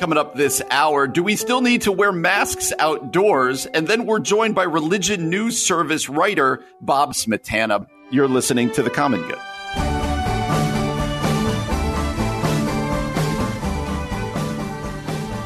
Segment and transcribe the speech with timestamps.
[0.00, 3.66] Coming up this hour, do we still need to wear masks outdoors?
[3.66, 7.86] And then we're joined by Religion News Service writer Bob Smietana.
[8.10, 9.38] You're listening to The Common Good.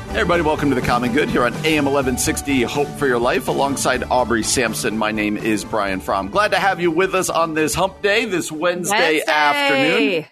[0.08, 3.48] Hey everybody, welcome to The Common Good here on AM 1160 Hope for Your Life
[3.48, 4.96] alongside Aubrey Sampson.
[4.96, 6.30] My name is Brian Fromm.
[6.30, 9.30] Glad to have you with us on this hump day, this Wednesday, Wednesday.
[9.30, 10.24] afternoon.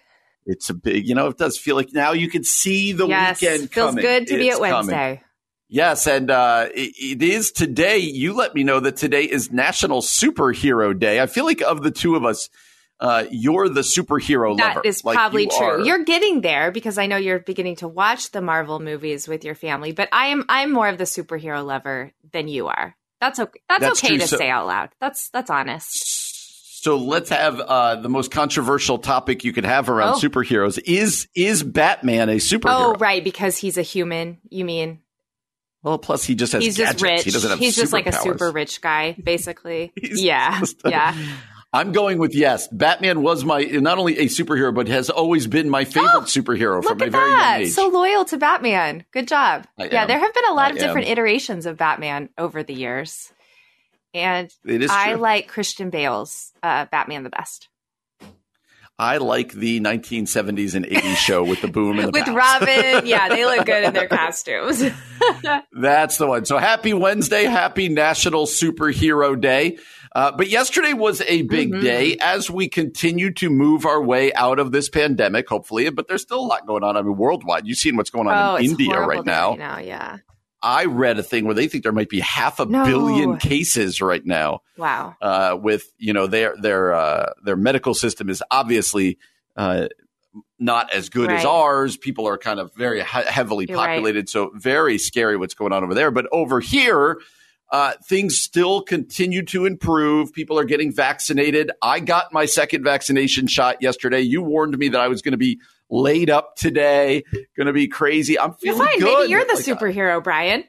[0.47, 3.41] It's a big, you know, it does feel like now you can see the yes,
[3.41, 4.01] weekend feels coming.
[4.01, 4.71] good to be It's at coming.
[4.95, 5.23] Wednesday.
[5.69, 7.97] Yes, and uh, it, it is today.
[7.97, 11.19] You let me know that today is National Superhero Day.
[11.21, 12.47] I feel like of the two of us,
[13.01, 14.81] uh, you're the superhero That lover.
[14.83, 15.67] That is Like, probably you true.
[15.67, 19.43] are- You're getting there because I know you're beginning to watch the Marvel movies with
[19.43, 22.95] your family, but I am I'm more of the superhero lover than you are.
[23.19, 23.59] That's okay.
[23.67, 24.17] That's, That's okay true.
[24.19, 24.89] to So- say out loud.
[25.01, 26.26] That's that's honest.
[26.79, 30.19] So let's have uh, the most controversial topic you could have around Oh.
[30.19, 30.79] superheroes.
[30.85, 32.93] Is is Batman a superhero?
[32.93, 34.37] Oh, right, because he's a human.
[34.49, 34.99] You mean
[35.81, 37.01] Well, plus he just has he's gadgets.
[37.01, 37.23] just rich?
[37.23, 39.91] He doesn't have he's just like a super rich guy, basically.
[40.01, 41.15] Yeah, a- yeah.
[41.73, 42.67] I'm going with yes.
[42.69, 46.81] Batman was my not only a superhero, but has always been my favorite Oh, superhero
[46.83, 47.53] from a very that!
[47.57, 47.71] young age.
[47.73, 49.03] So loyal to Batman.
[49.11, 49.65] Good job.
[49.79, 50.07] I yeah, am.
[50.07, 51.13] there have been a lot I of different am.
[51.13, 53.33] iterations of Batman over the years,
[54.17, 54.53] and
[54.89, 55.21] I true.
[55.21, 57.69] like Christian Bale's uh, Batman the best.
[58.99, 62.27] I like the 1970s and 80s show with the boom and the With.
[62.29, 64.83] Robin, yeah, they look good in their costumes.
[65.71, 66.45] That's the one.
[66.45, 69.77] So happy Wednesday, happy National Superhero Day.
[70.15, 71.81] Uh, but yesterday was a big Mhm.
[71.81, 75.87] day as we continue to move our way out of this pandemic, hopefully.
[75.91, 76.97] But there's still a lot going on.
[76.97, 77.67] I mean, worldwide.
[77.67, 79.51] You've seen what's going on oh, in India right now.
[79.51, 80.17] Right now, yeah.
[80.61, 82.83] I read a thing where they think there might be half a No.
[82.85, 84.61] billion cases right now.
[84.77, 85.15] Wow.
[85.21, 89.17] Uh, with you know their their uh, their medical system is obviously
[89.55, 89.87] uh,
[90.59, 91.97] not as good as ours.
[91.97, 93.87] People are kind of very he- heavily You're right.
[93.95, 96.09] populated, so very scary what's going on over there.
[96.11, 97.19] But over here,
[97.71, 100.33] uh, things still continue to improve.
[100.33, 101.71] People are getting vaccinated.
[101.81, 104.21] I got my second vaccination shot yesterday.
[104.21, 105.59] You warned me that I was going to be
[105.89, 107.23] laid up today,
[107.55, 108.39] going to be crazy.
[108.39, 108.99] I'm You're fine.
[108.99, 109.19] good.
[109.19, 110.63] Maybe you're the Like, superhero, Brian.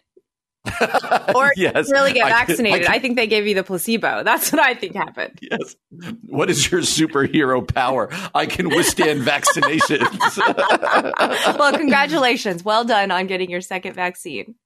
[1.34, 2.87] Or yes, really get I- vaccinated.
[2.89, 4.23] I- I, think they gave you the placebo.
[4.23, 5.39] That's what I think happened.
[5.41, 5.77] Yes.
[6.27, 8.09] What is your superhero power?
[8.34, 10.09] I can withstand vaccinations.
[11.59, 12.65] well, congratulations.
[12.65, 14.56] Well done on getting your second vaccine.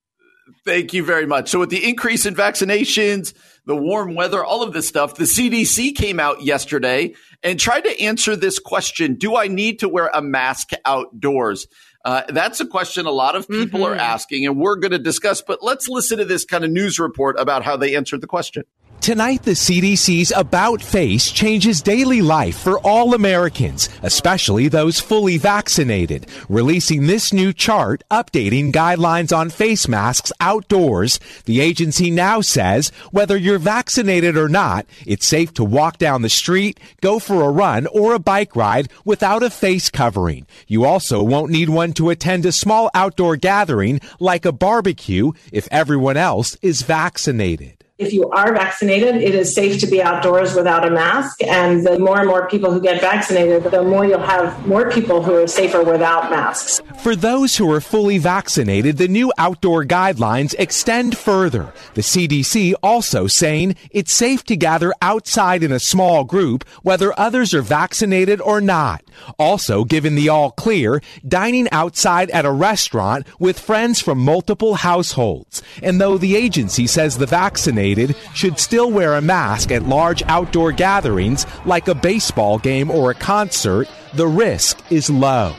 [0.65, 1.49] Thank you very much.
[1.51, 3.35] So, with the increase in vaccinations,
[3.67, 8.01] the warm weather, all of this stuff, the CDC came out yesterday and tried to
[8.01, 11.67] answer this question Do I need to wear a mask outdoors?
[12.05, 14.01] Uh, that's a question a lot of people are Mhm.
[14.01, 15.41] asking, and we're going to discuss.
[15.41, 18.65] But let's listen to this kind of news report about how they answered the question.
[19.03, 26.29] Tonight, the CDC's About Face changes daily life for all Americans, especially those fully vaccinated,
[26.49, 31.19] releasing this new chart updating guidelines on face masks outdoors.
[31.47, 36.29] The agency now says whether you're vaccinated or not, it's safe to walk down the
[36.29, 40.47] street, go for a run, or a bike ride without a face covering.
[40.69, 45.67] You also won't need one to attend a small outdoor gathering like a barbecue if
[45.73, 47.82] everyone else is vaccinated.
[48.03, 51.41] If you are vaccinated, it is safe to be outdoors without a mask.
[51.45, 55.23] And the more and more people who get vaccinated, the more you'll have more people
[55.23, 56.83] who are safer without masks.
[57.01, 61.73] For those who are fully vaccinated, the new outdoor guidelines extend further.
[61.95, 67.55] The CDC also saying it's safe to gather outside in a small group, whether others
[67.55, 69.05] are vaccinated or not.
[69.39, 75.63] Also, given the all clear, dining outside at a restaurant with friends from multiple households.
[75.81, 77.92] And though the agency says the vaccinated
[78.35, 83.15] should still wear a mask at large outdoor gatherings like a baseball game or a
[83.15, 85.55] concert, the risk is low.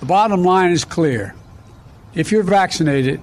[0.00, 1.34] The bottom line is clear.
[2.14, 3.20] If you're vaccinated,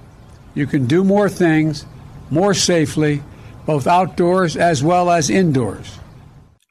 [0.54, 1.84] you can do more things
[2.30, 3.22] more safely,
[3.66, 5.98] both outdoors as well as indoors.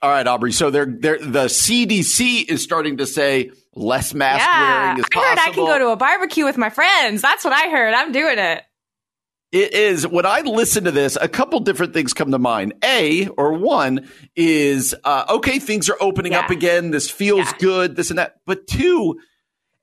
[0.01, 0.51] All right, Aubrey.
[0.51, 4.83] So they're, they're, the CDC is starting to say less mask yeah.
[4.83, 7.21] wearing is I heard I can go to a barbecue with my friends.
[7.21, 7.93] That's what I heard.
[7.93, 8.63] I'm doing it.
[9.51, 12.73] It is when I listen to this, a couple different things come to mind.
[12.83, 16.39] A or one is uh, okay, things are opening Yeah.
[16.39, 16.91] up again.
[16.91, 17.57] This feels Yeah.
[17.59, 18.35] good, this and that.
[18.45, 19.17] But two,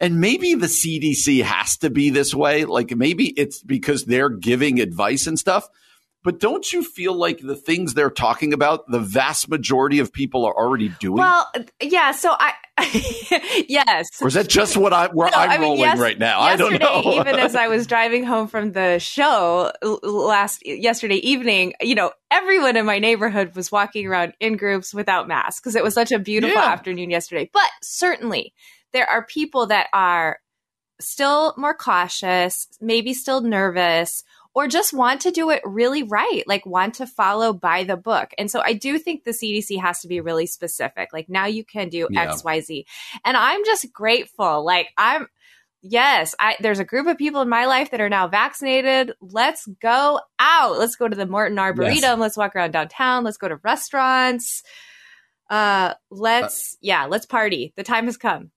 [0.01, 2.65] And maybe the CDC has to be this way.
[2.65, 5.69] Like maybe it's because they're giving advice and stuff.
[6.25, 10.47] But don't you feel like the things they're talking about, the vast majority of people
[10.47, 11.19] are already doing?
[11.19, 12.13] Well, yeah.
[12.13, 12.55] So I,
[13.69, 14.09] yes.
[14.23, 16.41] Or is that just what I where No, I'm I mean, rolling yes- right now?
[16.41, 17.03] I don't know.
[17.21, 19.71] even as I was driving home from the show
[20.03, 25.29] last yesterday evening, you know, everyone in my neighborhood was walking around in groups without
[25.29, 26.73] masks because it was such a beautiful Yeah.
[26.73, 27.51] afternoon yesterday.
[27.53, 28.55] But certainly,
[28.93, 30.39] there are people that are
[31.01, 36.65] still more cautious, maybe still nervous, or just want to do it really right, like
[36.65, 38.31] want to follow by the book.
[38.39, 41.09] And so I do think the CDC has to be really specific.
[41.13, 42.31] Like now you can do Yeah.
[42.31, 42.87] X, Y, Z.
[43.25, 44.65] And I'm just grateful.
[44.65, 45.27] Like I'm
[45.87, 49.13] Yes, I there's a group of people in my life that are now vaccinated.
[49.21, 50.79] Let's go out.
[50.79, 52.01] Let's go to the Morton Arboretum.
[52.01, 52.19] Yes.
[52.19, 53.23] Let's walk around downtown.
[53.23, 54.63] Let's go to restaurants.
[55.51, 57.75] Uh let's yeah, let's party.
[57.77, 58.51] The time has come.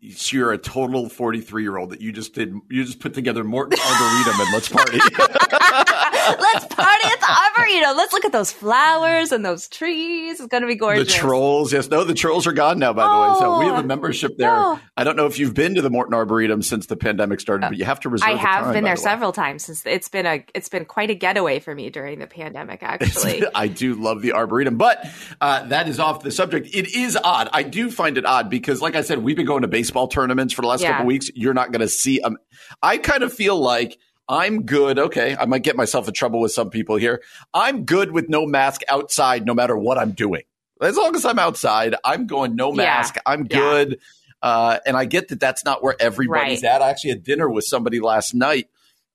[0.00, 2.54] You're a total 43 year old that you just did.
[2.70, 4.98] You just put together Morton Arboretum and let's party.
[6.38, 7.96] Let's at the Arboretum.
[7.96, 10.40] Let's look at those flowers and those trees.
[10.40, 11.12] It's going to be gorgeous.
[11.12, 12.92] the trolls, yes, no, the trolls are gone now.
[12.92, 14.48] By the way, so we have Oh, a membership there.
[14.50, 14.80] no.
[14.96, 17.76] I don't know if you've been to the Morton Arboretum since the pandemic started, but
[17.78, 18.28] you have to reserve.
[18.28, 21.10] I have time, been there the several times since it's been a it's been quite
[21.10, 23.42] a getaway for me during the pandemic actually.
[23.54, 25.06] I do love the Arboretum, but
[25.40, 26.68] uh, that is off the subject.
[26.74, 27.48] It is odd.
[27.52, 30.52] I do find it odd because, like I said, we've been going to baseball tournaments
[30.54, 30.92] for the last Yeah.
[30.92, 31.30] couple weeks.
[31.34, 32.20] You're not going to see.
[32.20, 32.36] Um,
[32.82, 33.98] I kind of feel like
[34.30, 34.98] I'm good.
[34.98, 37.20] Okay, I might get myself in trouble with some people here.
[37.52, 40.42] I'm good with no mask outside, no matter what I'm doing.
[40.80, 42.76] As long as I'm outside, I'm going no Yeah.
[42.76, 43.16] mask.
[43.26, 43.58] I'm Yeah.
[43.58, 43.98] good.
[44.40, 46.70] Uh, and I get that that's not where everybody's Right.
[46.70, 46.80] at.
[46.80, 48.68] I actually had dinner with somebody last night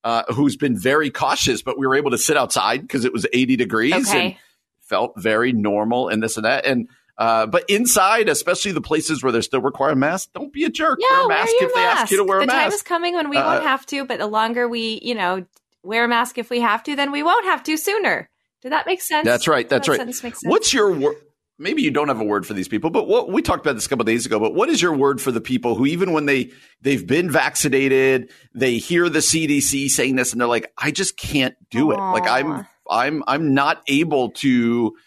[0.03, 3.25] uh, who's been very cautious, but we were able to sit outside because it was
[3.33, 4.35] 80 degrees and
[4.81, 6.63] felt very normal and this and that.
[6.67, 10.69] And uh, but inside, especially the places where they're still require masks, don't be a
[10.69, 10.99] jerk.
[11.01, 12.29] Yeah, wear a mask your if they ask you to mask.
[12.29, 12.55] wear a mask.
[12.55, 15.15] the time is coming when we Uh, won't have to, but the longer we, you
[15.15, 15.45] know,
[15.83, 18.29] wear a mask if we have to, then we won't have to sooner.
[18.61, 19.25] Did that make sense?
[19.25, 19.67] That's right.
[19.69, 19.97] That's That right.
[19.99, 20.49] sentence makes sense.
[20.51, 21.15] What's your word?
[21.57, 23.85] Maybe you don't have a word for these people, but what we talked about this
[23.85, 24.39] a couple days ago.
[24.41, 26.51] But what is your word for the people who, even when they
[26.81, 31.55] they've been vaccinated, they hear the CDC saying this, and they're like, "I just can't
[31.69, 31.95] do it.
[31.97, 34.97] Like I'm I'm I'm not able to."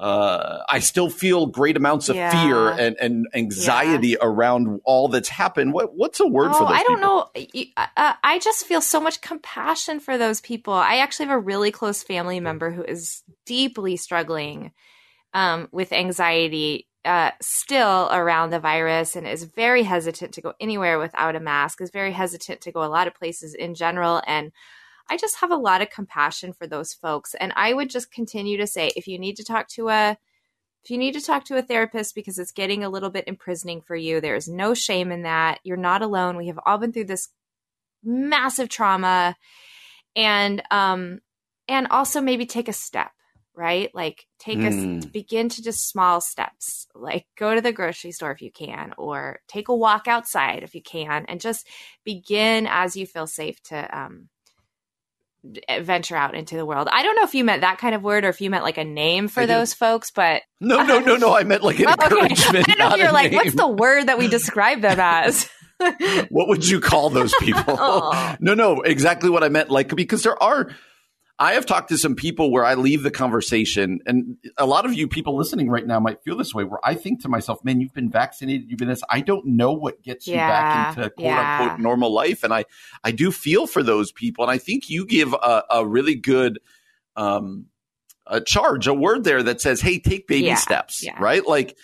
[0.00, 2.30] Uh, I still feel great amounts of Yeah.
[2.30, 5.74] fear and, and anxiety around all that's happened.
[5.74, 7.30] What what's a word for Oh, those I don't people?
[7.34, 7.48] know.
[7.52, 10.72] You- Uh, I just feel so much compassion for those people.
[10.72, 14.72] I actually have a really close family member who is deeply struggling
[15.34, 20.98] um, with anxiety uh, still around the virus and is very hesitant to go anywhere
[20.98, 24.22] without a mask, is very hesitant to go a lot of places in general.
[24.26, 24.50] And
[25.10, 27.34] I just have a lot of compassion for those folks.
[27.34, 30.16] And I would just continue to say if you need to talk to a
[30.84, 33.82] if you need to talk to a therapist because it's getting a little bit imprisoning
[33.82, 35.60] for you, there is no shame in that.
[35.62, 36.38] You're not alone.
[36.38, 37.28] We have all been through this
[38.02, 39.36] massive trauma
[40.16, 41.20] and um
[41.68, 43.10] and also maybe take a step,
[43.54, 43.94] right?
[43.94, 45.12] Like take a Mm.
[45.12, 46.86] begin to just small steps.
[46.94, 50.74] Like go to the grocery store if you can or take a walk outside if
[50.74, 51.66] you can and just
[52.04, 54.28] begin as you feel safe to um
[55.82, 56.88] venture out into the world.
[56.90, 58.78] I don't know if you meant that kind of word or if you meant like
[58.78, 61.34] a name for I those folks, but No, no, no, no.
[61.34, 62.04] I meant like an Oh, okay.
[62.20, 62.66] encouragement.
[62.80, 65.48] I know you're like, what's the word that we describe them as?
[66.28, 67.76] what would you call those people?
[68.40, 69.70] No, no, exactly what I meant.
[69.70, 70.70] Like, because there are,
[71.40, 74.92] I have talked to some people where I leave the conversation, and a lot of
[74.92, 77.80] you people listening right now might feel this way, where I think to myself, man,
[77.80, 79.02] you've been vaccinated, you've been this.
[79.08, 81.62] I don't know what gets you back into quote yeah.
[81.62, 82.44] unquote normal life.
[82.44, 82.66] And I,
[83.02, 84.44] I do feel for those people.
[84.44, 86.58] And I think you give a, a really good,
[87.16, 87.66] um,
[88.26, 91.16] a charge, a word there that says, hey, take baby Yeah, steps, yeah.
[91.18, 91.46] right?
[91.46, 91.74] Like,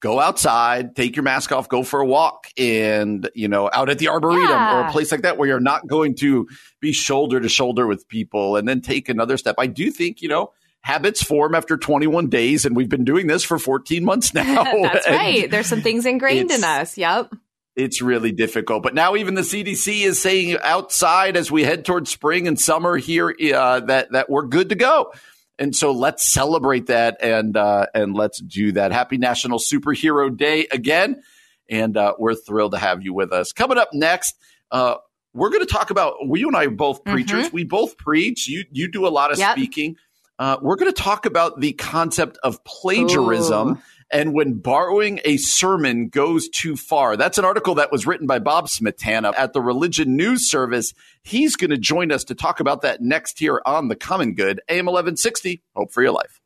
[0.00, 3.98] go outside, take your mask off, go for a walk, and you know, out at
[3.98, 6.48] the arboretum or a place like that where you're not going to
[6.80, 9.56] be shoulder to shoulder with people, and then take another step.
[9.58, 10.52] I do think you know
[10.86, 14.64] habits form after 21 days, and we've been doing this for 14 months now.
[14.82, 15.50] That's And right.
[15.50, 16.96] There's some things ingrained in us.
[16.96, 17.34] Yep.
[17.74, 22.10] It's really difficult, but now even the CDC is saying outside as we head towards
[22.10, 25.12] spring and summer here uh, that that we're good to go.
[25.58, 28.92] And so let's celebrate that and uh, and let's do that.
[28.92, 31.22] Happy National Superhero Day again,
[31.70, 33.52] and uh, we're thrilled to have you with us.
[33.52, 34.34] Coming up next,
[34.70, 34.96] uh,
[35.32, 36.14] we're going to talk about.
[36.28, 37.52] We you and I are both preachers.
[37.52, 38.48] We both preach.
[38.48, 39.48] You you do a lot of Mm-hmm.
[39.48, 39.56] Yep.
[39.56, 39.96] speaking.
[40.38, 43.78] Uh, we're going to talk about the concept of plagiarism Ooh.
[44.10, 47.16] And when borrowing a sermon goes too far.
[47.16, 50.94] That's an article that was written by Bob Smietana at the Religion News Service.
[51.22, 54.60] He's going to join us to talk about that next here on The Common Good,
[54.68, 55.62] AM 1160.
[55.74, 56.40] Hope for your life.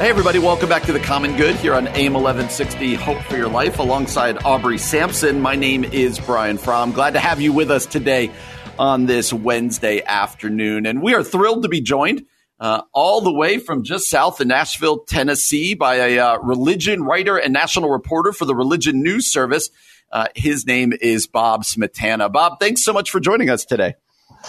[0.00, 3.50] Hey, everybody, welcome back to The Common Good here on AIM 1160 Hope for Your
[3.50, 5.42] Life alongside Aubrey Sampson.
[5.42, 6.92] My name is Brian Fromm.
[6.92, 8.32] Glad to have you with us today
[8.80, 10.86] on this Wednesday afternoon.
[10.86, 12.24] And we are thrilled to be joined
[12.58, 17.36] uh, all the way from just south of Nashville, Tennessee, by a uh, religion writer
[17.36, 19.68] and national reporter for the Religion News Service.
[20.10, 22.32] Uh, his name is Bob Smietana.
[22.32, 23.96] Bob, thanks so much for joining us today.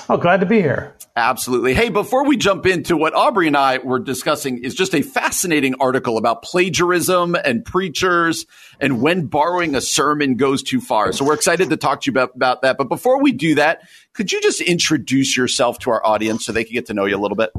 [0.07, 0.95] Oh, glad to be here.
[1.15, 1.73] Absolutely.
[1.73, 5.75] Hey, before we jump into what Aubrey and I were discussing is just a fascinating
[5.81, 8.45] article about plagiarism and preachers
[8.79, 11.11] and when borrowing a sermon goes too far.
[11.11, 12.77] So we're excited to talk to you about, about that.
[12.77, 13.81] But before we do that,
[14.13, 17.15] could you just introduce yourself to our audience so they can get to know you
[17.15, 17.51] a little bit?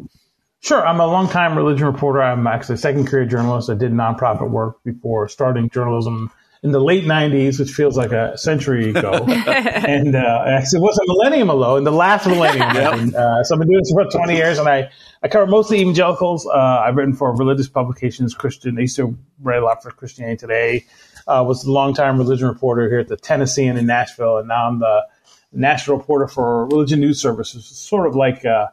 [0.61, 0.87] Sure.
[0.87, 2.23] I'm a longtime religion reporter.
[2.23, 3.69] I'm actually a second career journalist.
[3.69, 6.31] I did nonprofit work before starting journalism
[6.63, 9.11] in the late 90s, which feels like a century ago.
[9.27, 12.71] and uh, actually, it was a millennium ago, in the last millennium.
[12.75, 13.15] yep.
[13.15, 14.89] uh, so I've been doing this for about 20 years, and I,
[15.23, 16.47] I cover mostly evangelicals.
[16.47, 18.79] Uh, I've written for religious publications, Christian.
[18.79, 20.85] I used to write a lot for Christianity Today.
[21.27, 24.79] Uh, was a longtime religion reporter here at the Tennessean in Nashville, and now I'm
[24.81, 25.07] the
[25.53, 28.67] national reporter for Religion News Services, sort of like uh,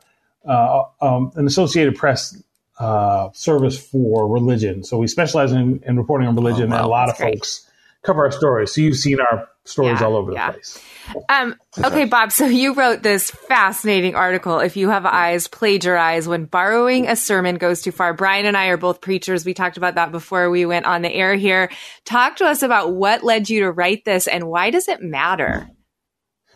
[0.48, 2.42] uh, um, an Associated Press
[2.80, 4.84] uh, service for religion.
[4.84, 6.78] So we specialize in, in reporting on religion, oh, wow.
[6.78, 7.36] and a lot of great.
[7.36, 7.70] folks
[8.04, 8.74] cover our stories.
[8.74, 10.52] So you've seen our stories yeah, all over the yeah.
[10.52, 10.82] place.
[11.28, 12.32] Um, okay, Bob.
[12.32, 14.60] So you wrote this fascinating article.
[14.60, 18.14] If you have eyes, plagiarize when borrowing a sermon goes too far.
[18.14, 19.46] Brian and I are both preachers.
[19.46, 21.70] We talked about that before we went on the air here.
[22.06, 25.68] Talk to us about what led you to write this and why does it matter?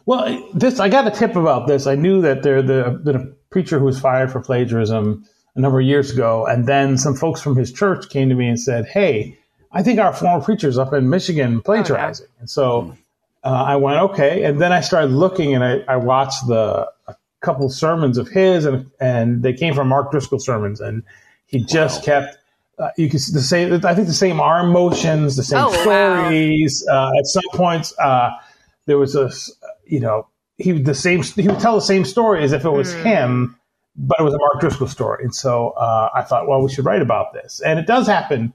[0.06, 1.88] Well, this I got a tip about this.
[1.88, 5.80] I knew that there the, the a preacher who was fired for plagiarism a number
[5.80, 8.86] of years ago, and then some folks from his church came to me and said,
[8.86, 9.38] "Hey."
[9.76, 12.28] I think our former preachers up in Michigan plagiarizing.
[12.30, 12.40] Oh, yeah.
[12.42, 12.96] And so
[13.44, 14.44] uh, I went, okay.
[14.44, 18.66] And then I started looking and I, I watched the a couple sermons of his
[18.66, 20.80] and, and they came from Mark Driscoll sermons.
[20.80, 21.02] And
[21.48, 22.06] he just wow.
[22.06, 22.38] kept,
[22.78, 25.74] uh, you can see the same, I think the same arm motions, the same oh,
[25.82, 26.86] stories.
[26.88, 27.08] Wow.
[27.08, 28.30] Uh, at some points, uh,
[28.86, 29.32] there was a,
[29.86, 32.94] you know, he the same, he would tell the same story as if it was
[32.94, 33.04] mm.
[33.04, 33.58] him,
[33.96, 35.24] but it was a Mark Driscoll story.
[35.24, 37.62] And so uh, I thought, well, we should write about this.
[37.62, 38.54] And it does happen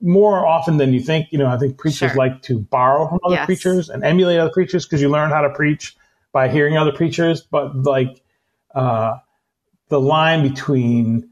[0.00, 1.28] more often than you think.
[1.30, 2.16] You know, I think preachers sure.
[2.16, 3.46] like to borrow from other yes.
[3.46, 5.96] preachers and emulate other preachers because you learn how to preach
[6.32, 7.42] by hearing other preachers.
[7.42, 8.22] But like
[8.74, 9.18] uh,
[9.88, 11.30] the line between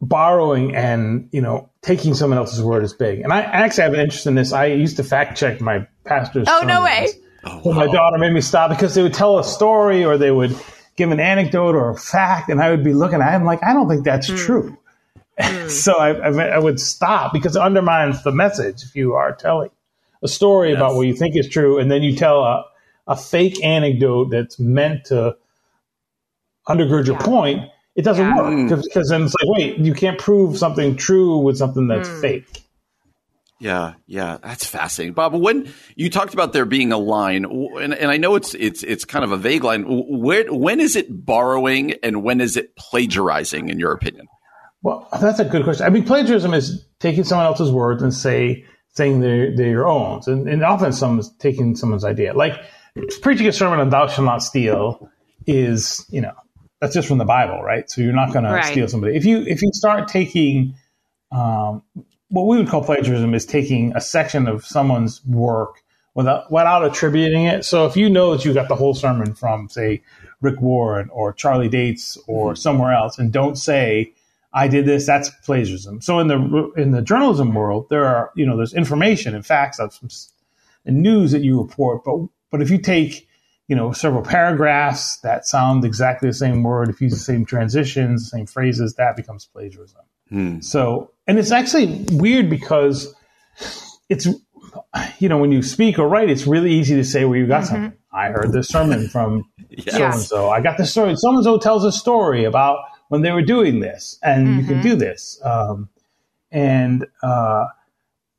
[0.00, 3.20] borrowing and you know taking someone else's word is big.
[3.20, 4.52] And I actually have an interest in this.
[4.52, 6.46] I used to fact check my pastor's.
[6.48, 7.08] Oh no way!
[7.46, 7.72] Oh, wow.
[7.74, 10.56] My daughter made me stop because they would tell a story or they would
[10.96, 13.36] give an anecdote or a fact, and I would be looking at it.
[13.36, 14.38] I'm like, I don't think that's mm.
[14.38, 14.78] true.
[15.36, 15.68] Mm.
[15.68, 19.70] so I, I, I, would stop because it undermines the message if you are telling
[20.22, 20.76] a story yes.
[20.76, 22.64] about what you think is true and then you tell a,
[23.08, 25.36] a fake anecdote that's meant to
[26.68, 27.68] undergird your point.
[27.96, 28.36] It doesn't yeah.
[28.36, 32.20] work because then it's like, wait, you can't prove something true with something that's mm.
[32.20, 32.63] fake.
[33.64, 35.32] Yeah, yeah, that's fascinating, Bob.
[35.32, 39.06] When you talked about there being a line, and, and I know it's it's it's
[39.06, 39.84] kind of a vague line.
[39.88, 44.26] Where, when is it borrowing and when is it plagiarizing, in your opinion?
[44.82, 45.86] Well, that's a good question.
[45.86, 50.20] I mean, plagiarism is taking someone else's words and say saying they're, they're your own,
[50.26, 52.34] and, and often someone's taking someone's idea.
[52.34, 52.60] Like
[53.22, 55.08] preaching a sermon on "Thou shalt not steal"
[55.46, 56.34] is, you know,
[56.82, 57.90] that's just from the Bible, right?
[57.90, 58.62] So you're not going right.
[58.62, 59.16] to steal somebody.
[59.16, 60.74] If you if you start taking
[61.32, 61.82] um,
[62.34, 65.82] what we would call plagiarism is taking a section of someone's work
[66.14, 67.64] without without attributing it.
[67.64, 70.02] So if you know that you got the whole sermon from, say,
[70.40, 72.56] Rick Warren or Charlie Dates or mm-hmm.
[72.56, 74.12] somewhere else, and don't say
[74.52, 75.06] I did this.
[75.06, 76.00] That's plagiarism.
[76.00, 79.78] So in the in the journalism world, there are you know there's information and facts
[80.84, 82.02] and news that you report.
[82.04, 83.28] But but if you take
[83.68, 87.44] you know several paragraphs that sound exactly the same word, if you use the same
[87.44, 90.00] transitions, the same phrases, that becomes plagiarism.
[90.30, 90.60] Hmm.
[90.60, 93.14] So and it's actually weird because
[94.08, 94.26] it's
[95.18, 97.64] you know when you speak or write, it's really easy to say where you got
[97.64, 97.74] mm-hmm.
[97.74, 97.98] something.
[98.12, 99.44] I heard this sermon from
[99.88, 100.50] so and so.
[100.50, 101.16] I got this story.
[101.16, 102.78] So and so tells a story about
[103.08, 104.60] when they were doing this, and mm-hmm.
[104.60, 104.98] you can do mm-hmm.
[104.98, 105.40] this.
[105.42, 105.88] Um,
[106.50, 107.64] and uh,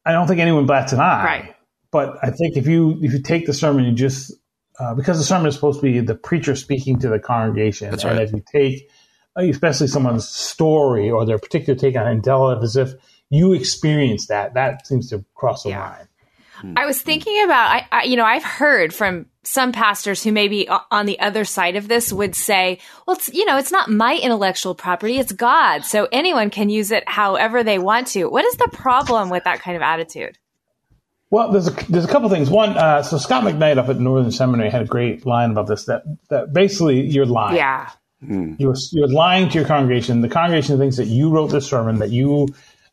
[0.05, 1.25] I don't think anyone bats an eye.
[1.25, 1.55] Right.
[1.91, 4.33] But I think if you if you take the sermon, you just
[4.79, 8.03] uh, because the sermon is supposed to be the preacher speaking to the congregation, That's
[8.03, 8.27] and right.
[8.27, 8.89] if you take
[9.35, 12.93] especially someone's story or their particular take on it and tell it as if
[13.29, 15.89] you experienced that, that seems to cross the yeah.
[15.89, 16.07] line.
[16.77, 20.67] I was thinking about, I, I, you know, I've heard from some pastors who maybe
[20.89, 24.17] on the other side of this would say, well, it's, you know, it's not my
[24.17, 25.83] intellectual property, it's God.
[25.83, 28.25] So anyone can use it however they want to.
[28.25, 30.37] What is the problem with that kind of attitude?
[31.29, 32.49] Well, there's a, there's a couple things.
[32.49, 35.85] One, uh, so Scot McKnight up at Northern Seminary had a great line about this
[35.85, 37.57] that, that basically you're lying.
[37.57, 37.89] Yeah.
[38.23, 38.59] Mm.
[38.59, 40.21] You're, you're lying to your congregation.
[40.21, 42.47] The congregation thinks that you wrote this sermon, that you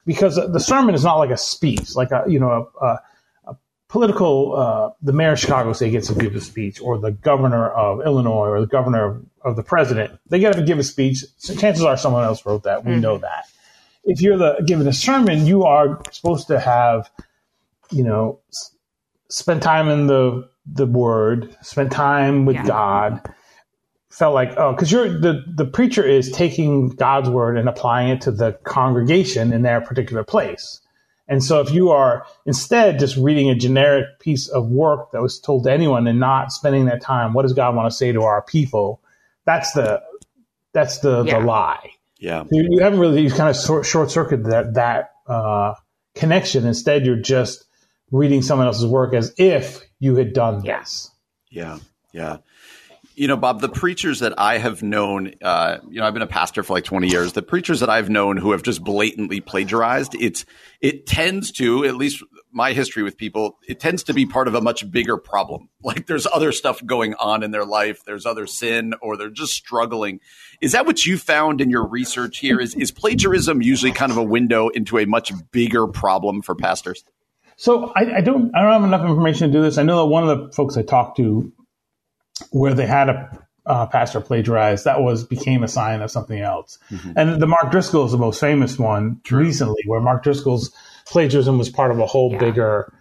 [0.05, 3.02] because the sermon is not like a speech, like a you know a, a,
[3.47, 3.57] a
[3.88, 4.57] political.
[4.57, 8.05] Uh, the mayor of Chicago say gets to give a speech, or the governor of
[8.05, 10.19] Illinois, or the governor of, of the president.
[10.29, 11.25] They get to give a speech.
[11.38, 12.85] So chances are someone else wrote that.
[12.85, 13.00] We mm-hmm.
[13.00, 13.45] know that.
[14.05, 17.09] If you're the giving a sermon, you are supposed to have,
[17.93, 18.41] you know,
[19.29, 22.67] spend time in the the Word, spend time with yeah.
[22.67, 23.35] God
[24.12, 28.21] felt like oh because you're the the preacher is taking god's word and applying it
[28.21, 30.81] to the congregation in their particular place.
[31.28, 35.40] And so if you are instead just reading a generic piece of work that was
[35.40, 38.23] told to anyone and not spending that time what does god want to say to
[38.23, 39.00] our people?
[39.47, 40.02] That's the
[40.75, 41.38] that's the yeah.
[41.38, 41.90] the lie.
[42.19, 42.45] Yeah.
[42.50, 45.75] You, you haven't really you kind of short circuited that that uh,
[46.14, 46.66] connection.
[46.66, 47.64] Instead you're just
[48.11, 51.11] reading someone else's work as if you had done this.
[51.49, 51.78] Yeah.
[52.12, 52.37] Yeah
[53.14, 56.26] you know, Bob, the preachers that I have known, uh, you know, I've been a
[56.26, 57.33] pastor for like 20 years.
[57.33, 60.45] The preachers that I've known who have just blatantly plagiarized, it's,
[60.81, 64.54] it tends to, at least my history with people, it tends to be part of
[64.54, 65.69] a much bigger problem.
[65.85, 68.04] Like there's other stuff going on in their life.
[68.04, 70.21] There's other sin or they're just struggling.
[70.61, 72.61] Is that what you found in your research here?
[72.61, 77.04] Is, is plagiarism usually kind of a window into a much bigger problem for pastors?
[77.57, 79.76] So I, I don't, I don't have enough information to do this.
[79.76, 81.52] I know that one of the folks I talked to
[82.51, 86.79] where they had a uh, pastor plagiarize, that was became a sign of something else.
[86.91, 87.12] Mm-hmm.
[87.17, 89.39] And the Mark Driscoll is the most famous one True.
[89.39, 90.73] recently, where Mark Driscoll's
[91.07, 92.39] plagiarism was part of a whole yeah.
[92.39, 92.93] bigger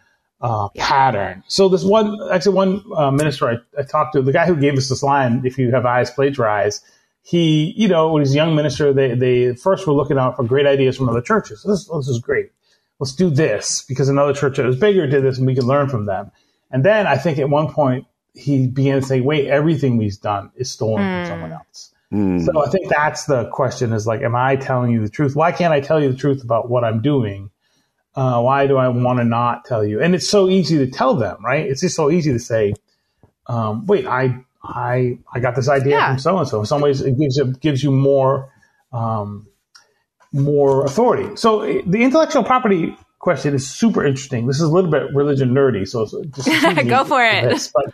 [0.41, 0.87] uh, yeah.
[0.87, 1.43] pattern.
[1.47, 4.77] So this one, actually, one uh, minister I, I, talked to, the guy who gave
[4.77, 6.81] us this line, "If you have eyes, plagiarize."
[7.23, 10.43] He, you know, when he's a young minister, they they first were looking out for
[10.43, 11.63] great ideas from other churches.
[11.63, 12.51] This, this is great.
[12.99, 15.89] Let's do this because another church that was bigger did this, and we can learn
[15.89, 16.31] from them.
[16.71, 20.51] And then I think at one point he began to say, wait, everything we've done
[20.55, 21.05] is stolen mm.
[21.05, 21.31] from hmm.
[21.31, 21.93] someone else.
[22.13, 22.45] Mm.
[22.45, 25.35] So I think that's the question is like, am I telling you the truth?
[25.35, 27.49] Why can't I tell you the truth about what I'm doing?
[28.15, 30.01] Uh, why do I want to not tell you?
[30.01, 31.65] And it's so easy to tell them, right?
[31.65, 32.73] It's just so easy to say,
[33.47, 36.09] um, wait, I, I, I got this idea yeah.
[36.09, 36.59] from so and so.
[36.59, 38.51] In some ways, it gives you, gives you more,
[38.91, 39.47] um,
[40.33, 41.37] more authority.
[41.37, 44.47] So the intellectual property question is super interesting.
[44.47, 47.49] This is a little bit religion nerdy, so just go for it.
[47.49, 47.93] This, but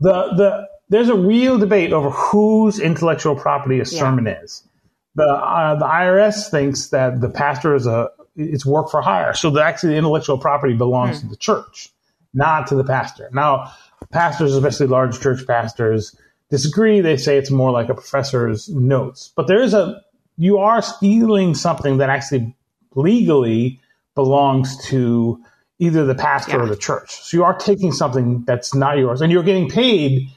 [0.00, 4.40] the the there's a real debate over whose intellectual property a sermon yeah.
[4.42, 4.64] is.
[5.14, 9.50] The uh, the IRS thinks that the pastor is a it's work for hire, so
[9.50, 11.22] the actually the intellectual property belongs mm.
[11.22, 11.90] to the church,
[12.32, 13.28] not to the pastor.
[13.32, 13.72] Now,
[14.10, 16.16] pastors, especially large church pastors,
[16.48, 17.00] disagree.
[17.00, 20.02] They say it's more like a professor's notes, but there is a
[20.36, 22.56] you are stealing something that actually
[22.94, 23.80] legally
[24.14, 25.42] belongs to
[25.80, 26.62] either the pastor yeah.
[26.62, 27.10] or the church.
[27.10, 30.28] So you are taking something that's not yours and you're getting paid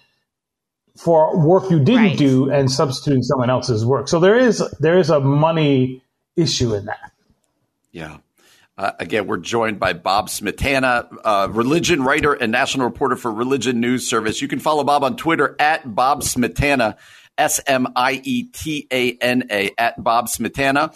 [0.97, 2.17] for work you didn't right.
[2.17, 4.07] do and substituting someone else's work.
[4.07, 6.01] So there is there is a money
[6.35, 7.11] issue in that.
[7.91, 8.17] Yeah.
[8.75, 13.79] Uh, again, we're joined by Bob Smietana, uh, religion writer and national reporter for Religion
[13.79, 14.41] News Service.
[14.41, 16.97] You can follow Bob on Twitter at Bob Smietana,
[17.37, 20.95] S M I E T A N A, at Bob Smietana.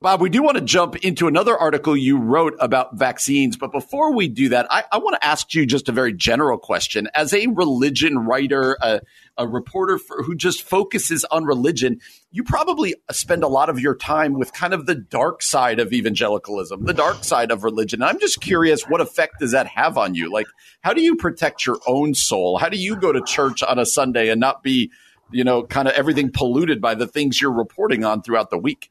[0.00, 3.56] Bob, we do want to jump into another article you wrote about vaccines.
[3.56, 6.56] But before we do that, I, I want to ask you just a very general
[6.56, 7.08] question.
[7.16, 9.00] As a religion writer, a,
[9.36, 11.98] a reporter for, who just focuses on religion,
[12.30, 15.92] you probably spend a lot of your time with kind of the dark side of
[15.92, 18.00] evangelicalism, the dark side of religion.
[18.00, 20.32] I'm just curious, what effect does that have on you?
[20.32, 20.46] Like,
[20.80, 22.58] how do you protect your own soul?
[22.58, 24.92] How do you go to church on a Sunday and not be,
[25.32, 28.90] you know, kind of everything polluted by the things you're reporting on throughout the week?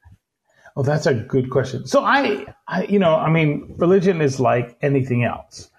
[0.78, 1.88] Oh, that's a good question.
[1.88, 5.72] So I, I, you know, I mean, religion is like anything else.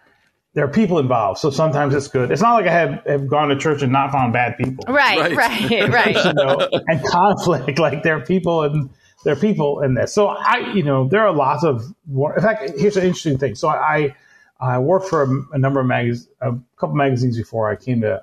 [0.56, 2.32] There are people involved, so sometimes it's good.
[2.32, 4.84] It's not like I have, have gone to church and not found bad people.
[4.90, 5.90] Right, right, right.
[5.90, 6.26] right.
[6.26, 7.80] you know, and conflict.
[7.80, 8.90] Like there are people and
[9.24, 10.14] there are people in this.
[10.14, 11.82] So I, you know, there are lots of.
[12.06, 13.56] In fact, here's an interesting thing.
[13.56, 14.18] So I,
[14.60, 18.22] I worked for a, a number of magazines, a couple magazines before I came to,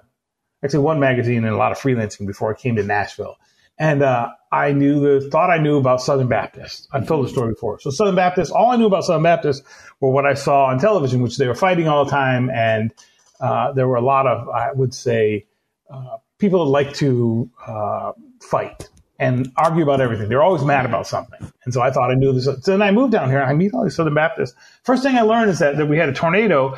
[0.62, 3.36] actually one magazine and a lot of freelancing before I came to Nashville.
[3.78, 6.88] And uh, I knew the thought I knew about Southern Baptist.
[6.92, 7.78] I've told the story before.
[7.78, 9.62] So Southern Baptist, all I knew about Southern Baptist
[10.00, 12.92] were what I saw on television, which they were fighting all the time, and
[13.38, 15.46] uh, there were a lot of, I would say,
[15.90, 18.88] uh, people like to uh, fight
[19.18, 20.28] and argue about everything.
[20.28, 21.40] They're always mad about something.
[21.64, 22.44] And so I thought I knew this.
[22.44, 23.42] So then I moved down here.
[23.42, 24.54] I meet all these Southern Baptists.
[24.84, 26.76] First thing I learned is that, that we had a tornado.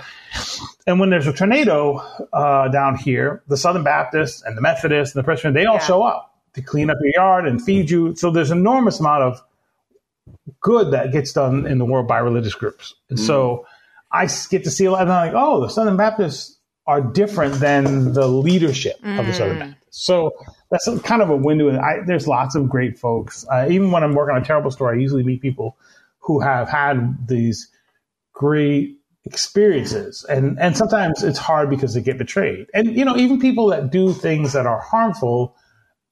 [0.86, 1.96] And when there's a tornado
[2.32, 5.86] uh, down here, the Southern Baptists and the Methodists and the Presbyterians they all yeah.
[5.86, 8.14] show up to clean up your yard and feed you.
[8.16, 9.42] So there's an enormous amount of
[10.60, 12.94] good that gets done in the world by religious groups.
[13.08, 13.26] And mm.
[13.26, 13.66] so
[14.12, 17.54] I get to see a lot, and I'm like, oh, the Southern Baptists are different
[17.54, 19.18] than the leadership mm.
[19.18, 19.60] of the Southern mm.
[19.60, 19.78] Baptists.
[19.90, 20.32] So
[20.70, 21.78] that's a, kind of a window.
[21.78, 23.46] I, there's lots of great folks.
[23.50, 25.76] Uh, even when I'm working on a terrible story, I usually meet people
[26.20, 27.70] who have had these
[28.32, 33.38] great experiences and and sometimes it's hard because they get betrayed and you know even
[33.38, 35.54] people that do things that are harmful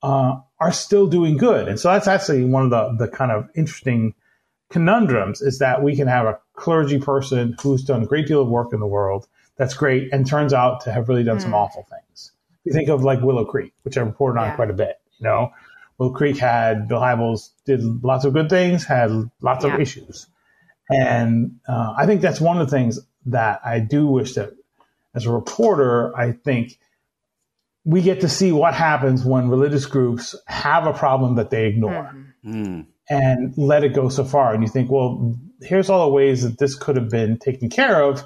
[0.06, 3.48] uh, are still doing good and so that's actually one of the the kind of
[3.54, 4.14] interesting
[4.70, 8.48] conundrums is that we can have a clergy person who's done a great deal of
[8.48, 11.42] work in the world that's great and turns out to have really done mm.
[11.42, 12.32] some awful things
[12.64, 14.56] you think of like willow creek which i reported on yeah.
[14.56, 15.52] quite a bit you know
[15.98, 19.74] willow creek had bill hybels did lots of good things had lots yeah.
[19.74, 20.26] of issues
[20.88, 24.52] and uh, I think that's one of the things that I do wish that
[25.14, 26.78] as a reporter, I think
[27.86, 32.12] we get to see what happens when religious groups have a problem that they ignore
[32.44, 32.80] mm-hmm.
[33.08, 34.52] and let it go so far.
[34.52, 38.02] And you think, well, here's all the ways that this could have been taken care
[38.02, 38.24] of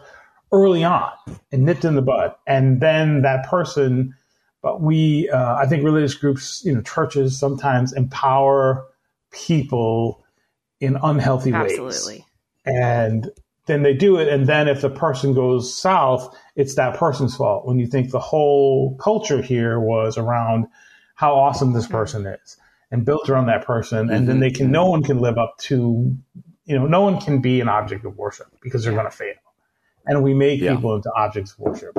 [0.50, 1.12] early on
[1.52, 2.34] and nipped in the bud.
[2.46, 4.14] And then that person,
[4.62, 8.86] but we, uh, I think religious groups, you know, churches sometimes empower
[9.30, 10.24] people
[10.80, 11.84] in unhealthy Absolutely.
[11.84, 11.94] ways.
[11.96, 12.26] Absolutely
[12.64, 13.30] and
[13.70, 14.28] then they do it.
[14.28, 17.66] And then if the person goes south, it's that person's fault.
[17.66, 20.66] When you think the whole culture here was around
[21.14, 22.56] how awesome this person is
[22.90, 23.98] and built around that person.
[23.98, 24.26] And mm-hmm.
[24.26, 26.16] then they can, no one can live up to,
[26.64, 29.34] you know, no one can be an object of worship because they're going to fail.
[30.06, 30.74] And we make yeah.
[30.74, 31.96] people into objects of worship.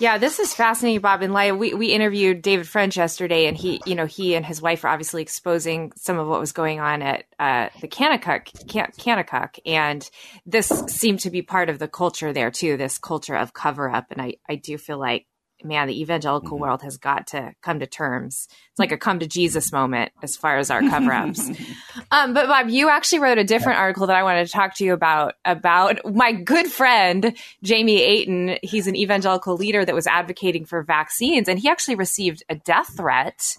[0.00, 1.20] Yeah, this is fascinating, Bob.
[1.20, 4.62] And Laia, we, we interviewed David French yesterday, and he, you know, he and his
[4.62, 9.58] wife are obviously exposing some of what was going on at uh, the Kanakuk, Kanakuk,
[9.66, 10.08] and
[10.46, 12.78] this seemed to be part of the culture there too.
[12.78, 15.26] This culture of cover up, and I, I do feel like
[15.64, 16.62] man, the evangelical mm-hmm.
[16.62, 18.48] world has got to come to terms.
[18.70, 21.48] It's like a come to Jesus moment as far as our cover ups.
[22.10, 24.84] um, but Bob, you actually wrote a different article that I wanted to talk to
[24.84, 28.58] you about, about my good friend, Jamie Aten.
[28.62, 32.96] He's an evangelical leader that was advocating for vaccines and he actually received a death
[32.96, 33.56] threat.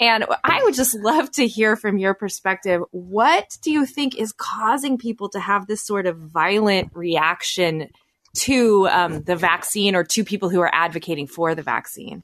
[0.00, 2.82] And I would just love to hear from your perspective.
[2.90, 7.88] What do you think is causing people to have this sort of violent reaction
[8.36, 12.22] to um, the vaccine or to people who are advocating for the vaccine.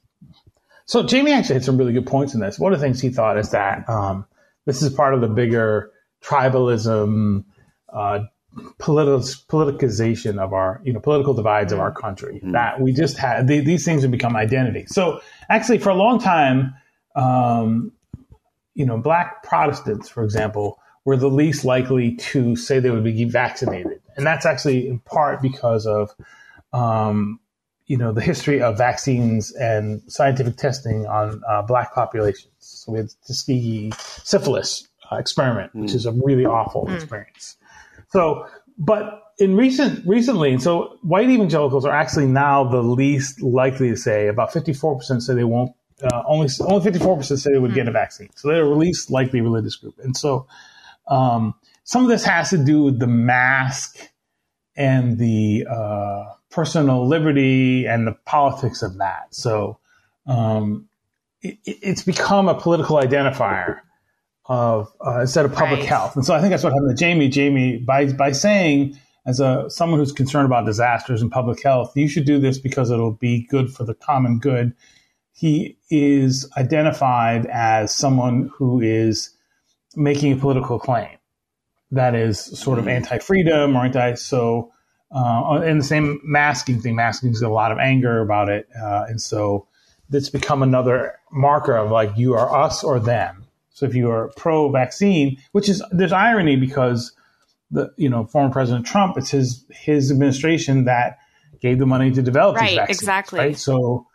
[0.85, 2.59] So Jamie actually had some really good points in this.
[2.59, 4.25] One of the things he thought is that um,
[4.65, 5.91] this is part of the bigger
[6.23, 7.45] tribalism,
[7.91, 8.19] uh,
[8.77, 12.35] political politicization of our, you know, political divides of our country.
[12.35, 12.51] Mm-hmm.
[12.51, 14.85] That we just had they, these things have become identity.
[14.87, 16.75] So actually, for a long time,
[17.15, 17.91] um,
[18.75, 23.25] you know, black Protestants, for example, were the least likely to say they would be
[23.25, 26.11] vaccinated and that's actually in part because of
[26.71, 27.39] um,
[27.85, 32.53] you know the history of vaccines and scientific testing on uh, black populations.
[32.59, 35.95] So we had the Tuskegee syphilis uh, experiment, which mm.
[35.95, 36.95] is a really awful mm.
[36.95, 37.57] experience.
[38.09, 43.89] So, but in recent recently, and so white evangelicals are actually now the least likely
[43.89, 44.27] to say.
[44.27, 45.71] About fifty four percent say they won't.
[46.01, 47.75] Uh, only only fifty four percent say they would mm.
[47.75, 48.29] get a vaccine.
[48.35, 50.47] So they're the least likely religious group, and so.
[51.07, 53.97] Um, some of this has to do with the mask
[54.75, 59.33] and the uh, personal liberty and the politics of that.
[59.33, 59.79] So
[60.25, 60.87] um,
[61.41, 63.81] it, it's become a political identifier
[64.45, 65.89] of uh, instead of public right.
[65.89, 66.15] health.
[66.15, 67.29] And so I think that's what happened to Jamie.
[67.29, 72.07] Jamie, by by saying as a someone who's concerned about disasters and public health, you
[72.07, 74.73] should do this because it'll be good for the common good.
[75.31, 79.32] He is identified as someone who is
[79.95, 81.17] making a political claim
[81.91, 82.95] that is sort of mm-hmm.
[82.95, 84.15] anti-freedom or anti.
[84.15, 84.71] So,
[85.11, 89.05] uh, and the same masking thing, masking is a lot of anger about it, uh,
[89.07, 89.67] and so
[90.11, 93.45] it's become another marker of like you are us or them.
[93.69, 97.11] So if you are pro-vaccine, which is there's irony because
[97.71, 101.17] the you know former President Trump, it's his his administration that
[101.59, 103.39] gave the money to develop right, these vaccines, exactly.
[103.39, 104.07] Right, so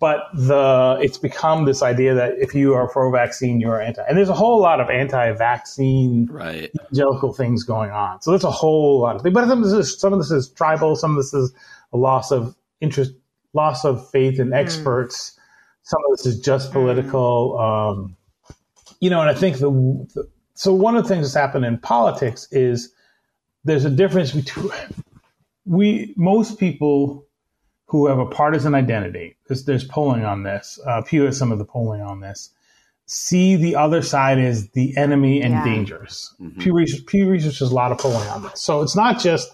[0.00, 4.02] but the it's become this idea that if you are pro-vaccine, you're anti.
[4.02, 6.70] And there's a whole lot of anti-vaccine right.
[6.74, 8.20] evangelical things going on.
[8.22, 9.34] So there's a whole lot of things.
[9.34, 10.96] But some of this is some of this is tribal.
[10.96, 11.52] Some of this is
[11.92, 13.12] a loss of interest,
[13.52, 14.54] loss of faith in hmm.
[14.54, 15.30] experts.
[15.30, 15.40] Mm.
[15.82, 17.52] Some of this is just political.
[17.52, 17.92] Mm.
[17.92, 18.16] Um,
[19.00, 19.70] you know, and I think the,
[20.14, 22.92] the so one of the things that's happened in politics is
[23.64, 24.72] there's a difference between
[25.66, 27.23] we most people
[27.94, 31.60] who have a partisan identity, because there's polling on this, uh, Pew has some of
[31.60, 32.50] the polling on this,
[33.06, 35.64] see the other side as the enemy and yeah.
[35.64, 36.34] dangerous.
[36.40, 36.60] Mm-hmm.
[36.60, 38.60] Pew, Research, Pew Research has a lot of polling on this.
[38.60, 39.48] So it's not just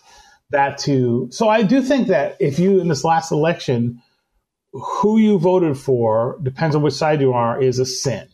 [0.52, 4.00] that to, so I do think that if you, in this last election,
[4.72, 8.26] who you voted for, depends on which side you are, is a sin.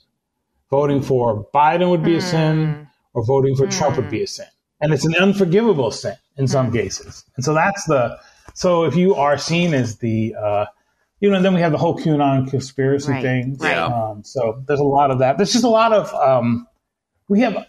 [0.71, 2.19] Voting for Biden would be mm.
[2.19, 2.83] a sin, hmm.
[3.12, 3.77] or voting for mm.
[3.77, 4.47] Trump would be a sin.
[4.81, 6.75] And it's an unforgivable sin in some mm.
[6.75, 7.25] cases.
[7.35, 8.16] And so that's the,
[8.57, 10.64] so if you are seen as the, uh,
[11.21, 13.23] you know, then we have the whole QAnon conspiracy right.
[13.23, 13.57] thing.
[13.59, 13.77] Right.
[13.77, 15.37] Um, so there's a lot of that.
[15.37, 16.66] There's just a lot of, um,
[17.29, 17.66] we have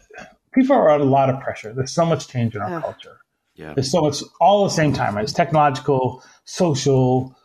[0.53, 1.73] people are under a lot of pressure.
[1.73, 3.17] There's so much change in our culture.
[3.55, 3.73] Yeah.
[3.73, 5.23] There's so much all at the same time, right?
[5.23, 7.35] It's technological, social,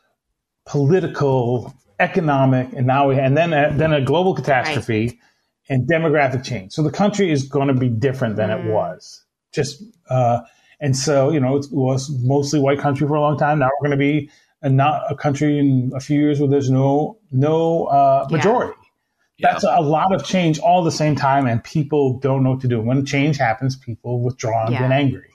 [0.65, 5.19] political, economic, and now we and then a, then a global catastrophe right.
[5.69, 6.75] and demographic change.
[6.75, 8.61] So the country is going to be different than mm.
[8.65, 9.25] it was.
[9.53, 10.43] Just uh,
[10.83, 13.61] and so you know it was mostly white country for a long time.
[13.61, 16.69] Now we're going to be a not a country in a few years where there's
[16.69, 18.75] no no uh, majority.
[19.39, 19.53] Yeah.
[19.53, 19.79] That's yeah.
[19.79, 22.69] a lot of change all at the same time, and people don't know what to
[22.69, 22.81] do.
[22.81, 24.81] When change happens, people withdraw and yeah.
[24.81, 25.31] get angry.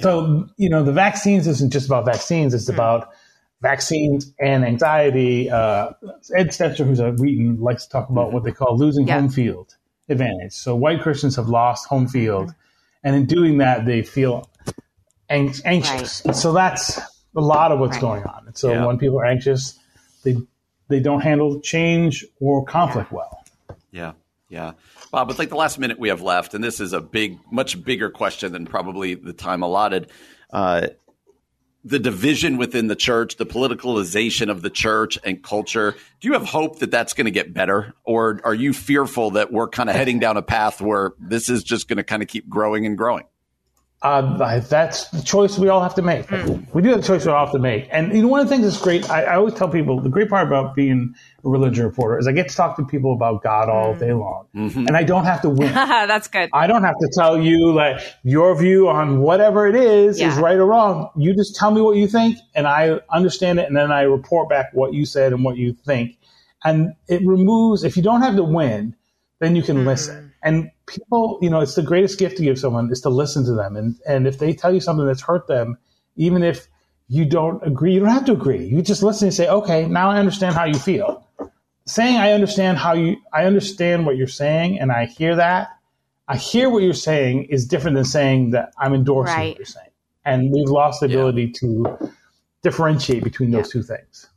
[0.00, 2.74] So you know the vaccines isn't just about vaccines; it's mm.
[2.74, 3.08] about
[3.62, 5.50] vaccines and anxiety.
[5.50, 5.92] Uh,
[6.36, 9.76] Ed Stetzer, who's at Wheaton, likes to talk about what they call losing home field
[10.08, 10.52] advantage.
[10.52, 12.63] So white Christians have lost home field, mm-hmm.
[13.04, 14.50] And in doing that, they feel
[15.28, 16.22] ang- anxious.
[16.24, 16.34] Right.
[16.34, 16.98] So that's
[17.36, 18.00] a lot of what's right.
[18.00, 18.46] going on.
[18.46, 18.86] And so yeah.
[18.86, 19.78] when people are anxious,
[20.24, 20.36] they
[20.88, 23.16] they don't handle change or conflict yeah.
[23.16, 23.44] well.
[23.90, 24.12] Yeah,
[24.48, 24.72] yeah.
[25.12, 27.82] Bob, it's like the last minute we have left, and this is a big, much
[27.84, 30.10] bigger question than probably the time allotted.
[30.52, 30.88] Uh,
[31.84, 35.94] the division within the church, the politicalization of the church and culture.
[36.20, 37.94] Do you have hope that that's going to get better?
[38.04, 41.62] Or are you fearful that we're kind of heading down a path where this is
[41.62, 43.24] just going to kind of keep growing and growing?
[44.04, 46.26] Uh, that's the choice we all have to make.
[46.26, 46.74] Mm.
[46.74, 47.88] We do have the choice we all have to make.
[47.90, 50.10] And you know, one of the things that's great, I, I, always tell people the
[50.10, 53.42] great part about being a religion reporter is I get to talk to people about
[53.42, 53.98] God all mm.
[53.98, 54.46] day long.
[54.54, 54.88] Mm-hmm.
[54.88, 55.72] And I don't have to win.
[55.74, 56.50] that's good.
[56.52, 60.30] I don't have to tell you like your view on whatever it is yeah.
[60.30, 61.08] is right or wrong.
[61.16, 64.50] You just tell me what you think and I understand it and then I report
[64.50, 66.18] back what you said and what you think.
[66.62, 68.96] And it removes, if you don't have to win,
[69.40, 69.86] then you can mm.
[69.86, 70.33] listen.
[70.44, 73.54] And people, you know, it's the greatest gift to give someone is to listen to
[73.54, 73.76] them.
[73.76, 75.78] And, and if they tell you something that's hurt them,
[76.16, 76.68] even if
[77.08, 78.66] you don't agree, you don't have to agree.
[78.66, 81.26] You just listen and say, okay, now I understand how you feel.
[81.86, 85.70] Saying I understand how you, I understand what you're saying and I hear that.
[86.28, 89.48] I hear what you're saying is different than saying that I'm endorsing right.
[89.50, 89.90] what you're saying.
[90.26, 91.60] And we've lost the ability yeah.
[91.60, 92.12] to
[92.62, 93.72] differentiate between those yeah.
[93.72, 94.28] two things.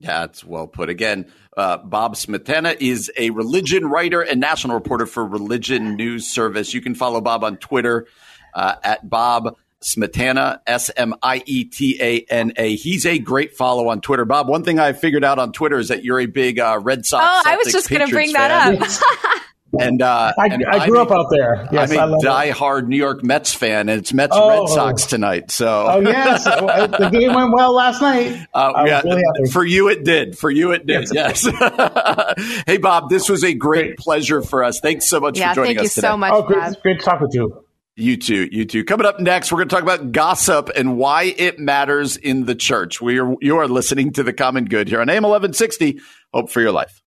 [0.00, 0.88] Yeah, it's well put.
[0.88, 6.72] Again, uh, Bob Smietana is a religion writer and national reporter for Religion News Service.
[6.72, 8.06] You can follow Bob on Twitter
[8.54, 12.76] uh, at Bob Smietana, S M I E T A N A.
[12.76, 14.24] He's a great follow on Twitter.
[14.24, 17.04] Bob, one thing I figured out on Twitter is that you're a big uh, Red
[17.04, 17.24] Sox.
[17.26, 18.76] Oh, Celtics, I was just going to bring fan.
[18.78, 19.42] that up.
[19.78, 21.68] And, uh, I, and I grew up out there.
[21.70, 25.50] Yes, I'm a diehard New York Mets fan, and it's Mets oh, Red Sox tonight.
[25.50, 28.46] So, oh yes, the game went well last night.
[28.54, 30.38] Uh, yeah, really for you it did.
[30.38, 31.08] For you it did.
[31.12, 31.44] Yes.
[31.44, 32.62] yes.
[32.66, 34.80] hey, Bob, this was a great, great, pleasure for us.
[34.80, 36.08] Thanks so much yeah, for joining us today.
[36.08, 36.32] Thank you so much.
[36.32, 37.64] Oh, great, great to talk with you.
[37.94, 38.48] You too.
[38.50, 38.84] You too.
[38.84, 42.54] Coming up next, we're going to talk about gossip and why it matters in the
[42.54, 43.00] church.
[43.00, 46.00] We are you are listening to the Common Good here on AM eleven sixty.
[46.32, 47.02] Hope for your life.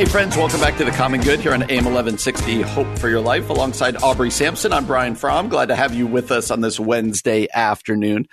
[0.00, 3.20] Hey, friends, welcome back to the Common Good here on AM 1160 Hope for Your
[3.20, 4.72] Life alongside Aubrey Sampson.
[4.72, 5.50] I'm Brian Fromm.
[5.50, 8.26] Glad to have you with us on this Wednesday afternoon.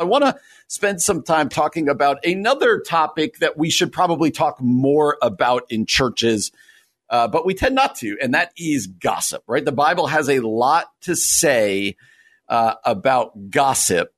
[0.00, 4.60] I want to spend some time talking about another topic that we should probably talk
[4.60, 6.50] more about in churches,
[7.10, 9.64] uh, but we tend not to, and that is gossip, right?
[9.64, 11.94] The Bible has a lot to say
[12.48, 14.12] uh, about gossip.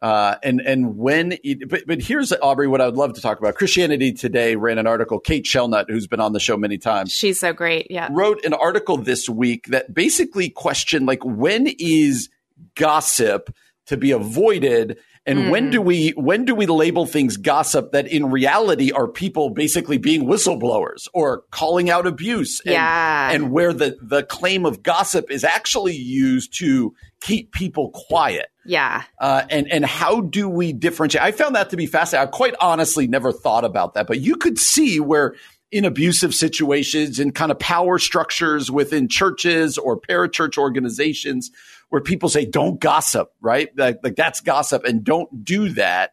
[0.00, 3.38] Uh, and and when it, but but here's Aubrey what I would love to talk
[3.38, 3.56] about.
[3.56, 5.18] Christianity Today ran an article.
[5.18, 7.90] Kate Shellnutt, who's been on the show many times, she's so great.
[7.90, 12.28] Yeah, wrote an article this week that basically questioned like when is
[12.76, 13.54] gossip
[13.86, 15.50] to be avoided and mm.
[15.50, 19.98] when do we when do we label things gossip that in reality are people basically
[19.98, 23.30] being whistleblowers or calling out abuse and, yeah.
[23.30, 29.04] and where the the claim of gossip is actually used to keep people quiet yeah.
[29.18, 31.24] Uh, and and how do we differentiate?
[31.24, 32.28] I found that to be fascinating.
[32.28, 35.34] I quite honestly never thought about that, but you could see where
[35.70, 41.50] in abusive situations and kind of power structures within churches or parachurch organizations
[41.88, 43.70] where people say don't gossip, right?
[43.76, 46.12] Like, like that's gossip, and don't do that.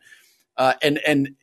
[0.58, 1.36] Uh, and and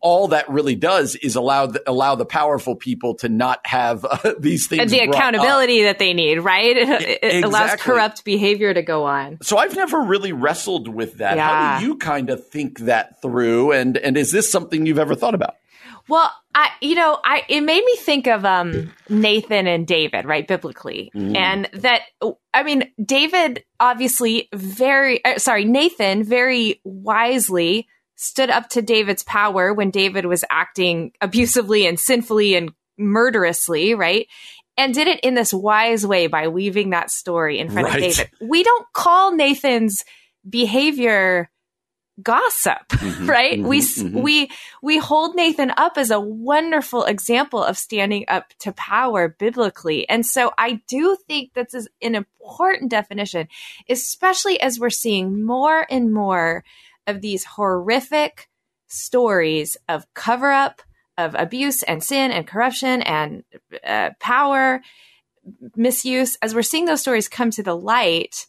[0.00, 4.34] all that really does is allow the, allow the powerful people to not have uh,
[4.38, 4.82] these things.
[4.82, 5.92] And the accountability up.
[5.92, 6.76] that they need, right?
[6.88, 7.42] It, it exactly.
[7.42, 9.38] allows corrupt behavior to go on.
[9.42, 11.36] So I've never really wrestled with that.
[11.36, 11.46] Yeah.
[11.74, 13.72] How do you kind of think that through?
[13.72, 15.56] And and is this something you've ever thought about?
[16.08, 20.46] Well, I you know, I it made me think of um Nathan and David, right,
[20.46, 21.10] biblically.
[21.14, 21.36] Mm.
[21.36, 22.02] And that
[22.54, 29.72] I mean, David obviously very uh, sorry, Nathan very wisely stood up to David's power
[29.72, 34.26] when David was acting abusively and sinfully and murderously, right?
[34.76, 37.96] And did it in this wise way by weaving that story in front right.
[37.96, 38.30] of David.
[38.40, 40.04] We don't call Nathan's
[40.48, 41.50] behavior
[42.22, 43.62] gossip, Mm-hmm, right?
[43.62, 44.50] we we
[44.82, 50.08] we hold Nathan up as a wonderful example of standing up to power biblically.
[50.08, 53.48] And so I do think that's an important definition,
[53.88, 56.64] especially as we're seeing more and more
[57.06, 58.48] of these horrific
[58.88, 60.82] stories of cover up,
[61.16, 63.44] of abuse and sin and corruption and
[63.86, 64.82] uh, power
[65.76, 66.36] misuse.
[66.42, 68.46] As we're seeing those stories come to the light,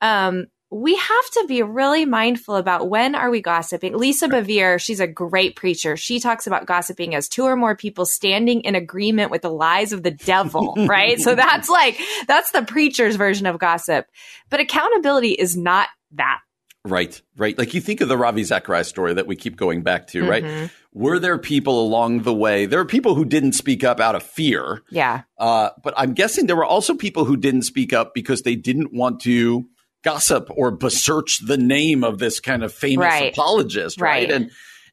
[0.00, 3.96] um, we have to be really mindful about when are we gossiping.
[3.96, 5.96] Lisa Bevere, she's a great preacher.
[5.96, 9.92] She talks about gossiping as two or more people standing in agreement with the lies
[9.92, 11.18] of the devil, right?
[11.18, 14.06] So that's like that's the preacher's version of gossip.
[14.50, 16.40] But accountability is not that.
[16.84, 17.56] Right, right.
[17.58, 20.28] Like you think of the Ravi Zacharias story that we keep going back to, Mm-hmm.
[20.30, 20.70] right?
[20.94, 22.66] Were there people along the way?
[22.66, 25.22] There are people who didn't speak up out of fear, Yeah.
[25.38, 28.92] uh, but I'm guessing there were also people who didn't speak up because they didn't
[28.94, 29.66] want to
[30.04, 33.32] gossip or besearch the name of this kind of famous Right.
[33.32, 34.28] apologist, right?
[34.28, 34.30] Right.
[34.30, 34.50] And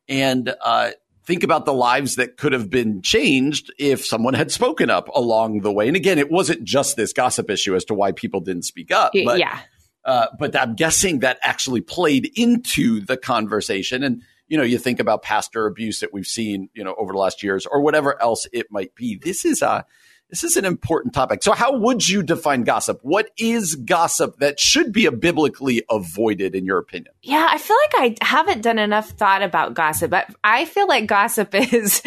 [0.07, 0.91] and uh,
[1.25, 5.61] think about the lives that could have been changed if someone had spoken up along
[5.61, 5.87] the way.
[5.87, 9.11] And again, it wasn't just this gossip issue as to why people didn't speak up,
[9.25, 9.59] but yeah.
[10.05, 14.03] uh, but I'm guessing that actually played into the conversation.
[14.03, 17.19] And, you know, you think about pastor abuse that we've seen, you know, over the
[17.19, 19.17] last years or whatever else it might be.
[19.17, 19.85] This is a,
[20.29, 21.43] this is an important topic.
[21.43, 22.99] So how would you define gossip?
[23.03, 27.13] What is gossip that should be a biblically avoided in your opinion?
[27.21, 31.05] Yeah, I feel like I haven't done enough thought about gossip, but I feel like
[31.05, 32.01] gossip is,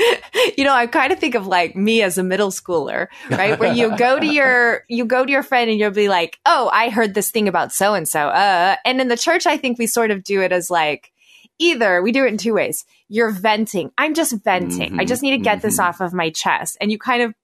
[0.56, 3.58] you know, I kind of think of like me as a middle schooler, right?
[3.58, 6.68] Where you go to your, you go to your friend and you'll be like, oh,
[6.72, 8.28] I heard this thing about so and so.
[8.28, 11.12] Uh, and in the church, I think we sort of do it as like,
[11.58, 12.84] either we do it in two ways.
[13.08, 13.90] You're venting.
[13.98, 14.98] I'm just venting.
[15.00, 16.76] I just need to get this off of my chest.
[16.80, 17.34] And you kind of,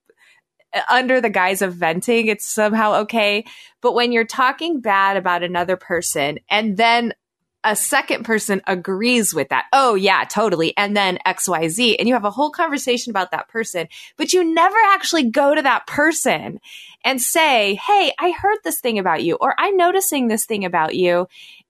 [0.89, 3.45] under the guise of venting, it's somehow okay.
[3.81, 7.13] But when you're talking bad about another person and then
[7.65, 9.65] a second person agrees with that.
[9.73, 10.77] Oh, yeah, totally.
[10.77, 11.95] And then XYZ.
[11.97, 15.63] And you have a whole conversation about that person, but you never actually go to
[15.63, 16.59] that person
[17.03, 20.95] and say, Hey, I heard this thing about you, or I'm noticing this thing about
[20.95, 21.27] you.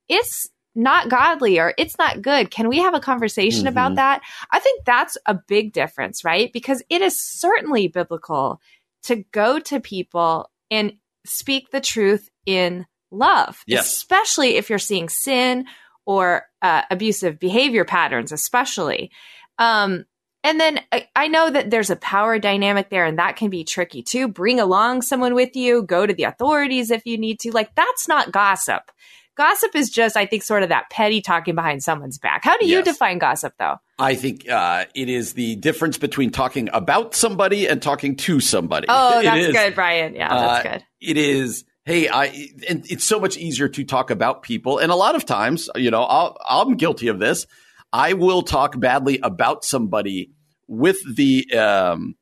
[0.09, 2.51] It's not godly or it's not good.
[2.51, 3.95] Can we have a conversation about mm-hmm.
[3.95, 4.21] that?
[4.51, 6.51] I think that's a big difference, right?
[6.51, 8.59] Because it is certainly biblical
[9.05, 10.93] to go to people and
[11.25, 13.87] speak the truth in love, Yes.
[13.87, 15.65] especially if you're seeing sin
[16.05, 19.11] or uh, abusive behavior patterns, especially.
[19.57, 20.05] Um,
[20.43, 23.63] and then I, I know that there's a power dynamic there, and that can be
[23.63, 24.27] tricky too.
[24.27, 27.51] Bring along someone with you, go to the authorities if you need to.
[27.51, 28.91] Like, that's not gossip.
[29.35, 32.43] Gossip is just, I think, sort of that petty talking behind someone's back.
[32.45, 32.85] How do you Yes.
[32.85, 33.75] define gossip, though?
[33.99, 38.87] I think uh, it is the difference between talking about somebody and talking to somebody.
[38.89, 39.53] Oh, that's is.
[39.53, 40.15] good, Brian.
[40.15, 40.83] Yeah, that's Uh, good.
[41.01, 41.65] It is.
[41.85, 42.25] Hey, I
[42.67, 45.91] and it's so much easier to talk about people, and a lot of times, you
[45.91, 47.45] know, I'll, I'm guilty of this.
[47.93, 50.31] I will talk badly about somebody
[50.67, 52.15] with the um,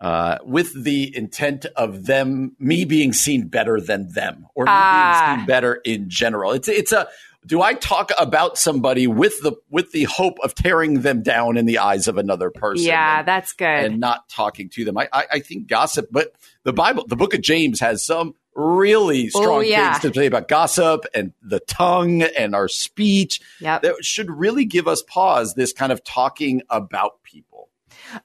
[0.00, 5.24] uh, with the intent of them, me being seen better than them, or me Ah.
[5.26, 6.52] being seen better in general.
[6.52, 7.08] It's it's a.
[7.46, 11.64] Do I talk about somebody with the with the hope of tearing them down in
[11.64, 12.86] the eyes of another person?
[12.86, 13.66] Yeah, And- that's good.
[13.66, 14.98] and not talking to them.
[14.98, 16.32] I, I, I think gossip, but
[16.64, 19.94] the Bible, the book of James has some really strong Oh, yeah.
[19.98, 23.82] things to say about gossip and the tongue and our speech Yep.
[23.82, 27.49] that should really give us pause, this kind of talking about people.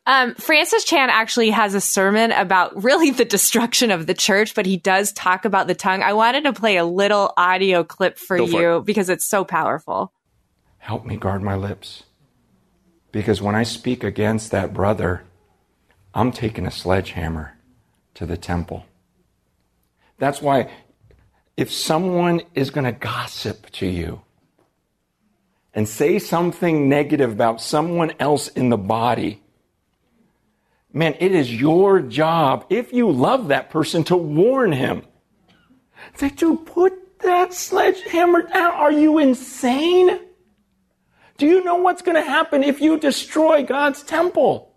[0.06, 4.66] Um, Francis Chan actually has a sermon about really the destruction of the church, but
[4.66, 6.04] he does talk about the tongue.
[6.04, 9.44] I wanted to play a little audio clip for Go for you because it's so
[9.44, 10.12] powerful.
[10.78, 12.04] Help me guard my lips.
[13.12, 15.24] Because when I speak against that brother,
[16.14, 17.58] I'm taking a sledgehammer
[18.16, 18.86] to the temple.
[20.18, 20.70] That's why
[21.58, 24.22] if someone is going to gossip to you
[25.74, 29.42] and say something negative about someone else in the body,
[30.96, 35.04] man, it is your job, if you love that person, to warn him.
[36.16, 38.72] Say, dude, put that sledgehammer down.
[38.74, 40.20] Are you insane?
[41.38, 44.72] Do you know what's going to happen if you destroy God's temple?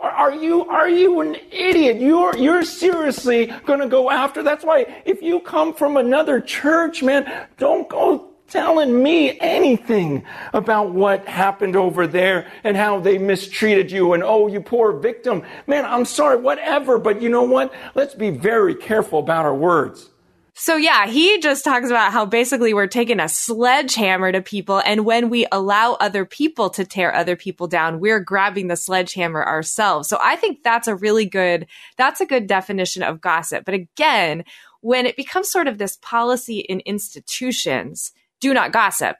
[0.00, 2.00] Are you are you an idiot?
[2.00, 4.40] You're you're seriously going to go after.
[4.40, 10.90] That's why if you come from another church, man, don't go telling me anything about
[10.92, 15.42] what happened over there and how they mistreated you and oh you poor victim.
[15.66, 17.72] Man, I'm sorry, whatever, but you know what?
[17.94, 20.10] Let's be very careful about our words.
[20.54, 24.82] So yeah, he just talks about how basically we're taking a sledgehammer to people.
[24.84, 29.42] And when we allow other people to tear other people down, we're grabbing the sledgehammer
[29.42, 30.10] ourselves.
[30.10, 33.64] So I think that's a really good, that's a good definition of gossip.
[33.64, 34.44] But again,
[34.82, 39.16] when it becomes sort of this policy in institutions, do not gossip.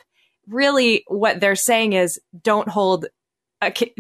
[0.47, 3.07] really what they're saying is don't hold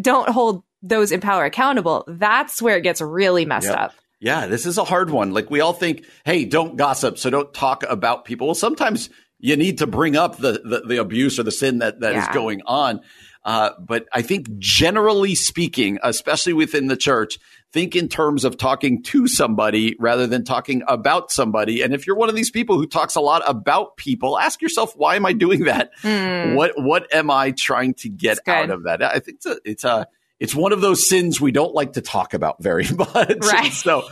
[0.01, 2.05] don't hold those in power accountable.
[2.09, 3.79] That's where it gets really messed yep.
[3.79, 3.95] up.
[4.21, 5.33] Yeah, this is a hard one.
[5.33, 8.49] Like we all think, hey, don't gossip, so don't talk about people.
[8.49, 9.09] Well, sometimes
[9.39, 12.29] you need to bring up the the, the abuse or the sin that that yeah.
[12.29, 13.01] is going on.
[13.45, 17.39] Uh, but I think generally speaking, especially within the church,
[17.73, 21.83] think in terms of talking to somebody rather than talking about somebody.
[21.83, 24.95] And if you're one of these people who talks a lot about people, ask yourself,
[24.97, 25.91] why am I doing that?
[26.03, 26.55] Mm.
[26.55, 29.03] What what am I trying to get out of that?
[29.03, 30.07] I think it's a, it's a
[30.39, 33.39] it's one of those sins we don't like to talk about very much.
[33.41, 33.73] Right.
[33.73, 34.05] so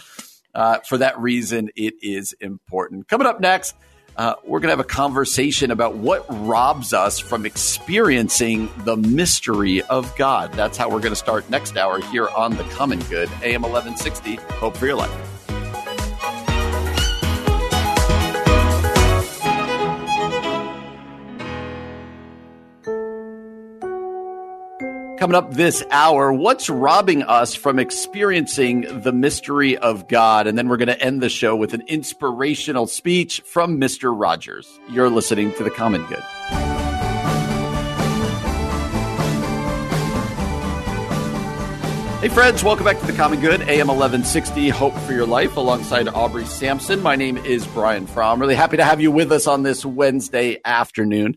[0.54, 3.08] uh, for that reason, it is important.
[3.08, 3.74] Coming up next
[4.21, 9.81] uh, we're going to have a conversation about what robs us from experiencing the mystery
[9.85, 10.53] of God.
[10.53, 14.35] That's how we're going to start next hour here on The Common Good, AM 1160.
[14.57, 15.39] Hope for your life.
[25.21, 30.47] Coming up this hour, what's robbing us from experiencing the mystery of God?
[30.47, 34.18] And then we're going to end the show with an inspirational speech from Mr.
[34.18, 34.81] Rogers.
[34.89, 36.23] You're listening to The Common Good.
[42.23, 46.09] Hey, friends, welcome back to The Common Good, AM 1160, Hope for Your Life, alongside
[46.09, 47.03] Aubrey Sampson.
[47.03, 48.41] My name is Brian Fromm.
[48.41, 51.37] Really happy to have you with us on this Wednesday afternoon.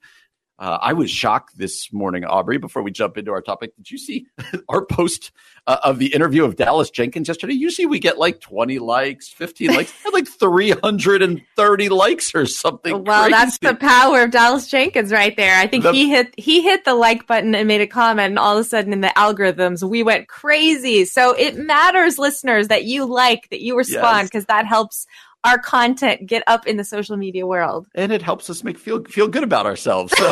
[0.64, 3.76] Uh, I was shocked this morning, Aubrey, before we jump into our topic.
[3.76, 4.28] Did you see
[4.70, 5.34] our post
[5.68, 7.51] uh, of the interview of Dallas Jenkins yesterday?
[7.51, 13.03] Usually we get like 20 likes, 15 likes, had like 330 likes or something.
[13.03, 13.32] Well, crazy.
[13.32, 15.53] that's the power of Dallas Jenkins right there.
[15.53, 18.39] I think the, he hit he hit the like button and made a comment, and
[18.39, 21.03] all of a sudden in the algorithms we went crazy.
[21.03, 24.47] So it matters, listeners, that you like, that you respond, because yes.
[24.47, 25.07] that helps
[25.44, 27.88] our content get up in the social media world.
[27.96, 30.14] And it helps us make feel feel good about ourselves.
[30.18, 30.32] So.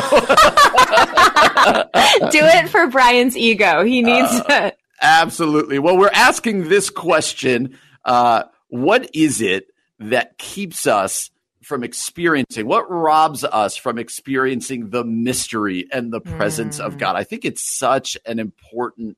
[2.30, 3.84] Do it for Brian's ego.
[3.84, 4.74] He needs uh, to.
[5.00, 5.78] Absolutely.
[5.78, 11.30] Well, we're asking this question uh, What is it that keeps us
[11.62, 12.66] from experiencing?
[12.66, 16.84] What robs us from experiencing the mystery and the presence mm.
[16.84, 17.16] of God?
[17.16, 19.16] I think it's such an important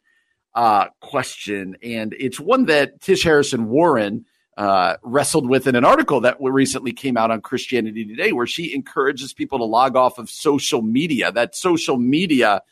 [0.55, 1.77] uh, question.
[1.83, 4.27] And it's one that Tish Harrison Warren
[4.57, 8.75] uh, wrestled with in an article that recently came out on Christianity Today, where she
[8.75, 11.33] encourages people to log off of social media.
[11.33, 12.63] That social media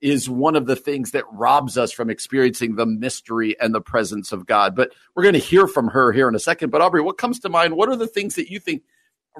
[0.00, 4.32] is one of the things that robs us from experiencing the mystery and the presence
[4.32, 4.74] of God.
[4.74, 6.70] But we're going to hear from her here in a second.
[6.70, 7.76] But Aubrey, what comes to mind?
[7.76, 8.82] What are the things that you think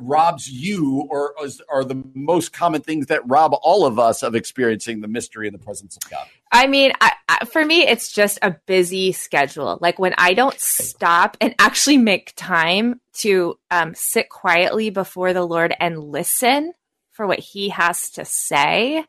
[0.03, 1.35] robs you or
[1.69, 5.55] are the most common things that rob all of us of experiencing the mystery and
[5.55, 6.27] the presence of God?
[6.53, 9.79] I mean, I, I, for me, it's just a busy schedule.
[9.81, 15.45] Like when I don't stop and actually make time to um, sit quietly before the
[15.45, 16.73] Lord and listen
[17.13, 19.05] for what He has to say,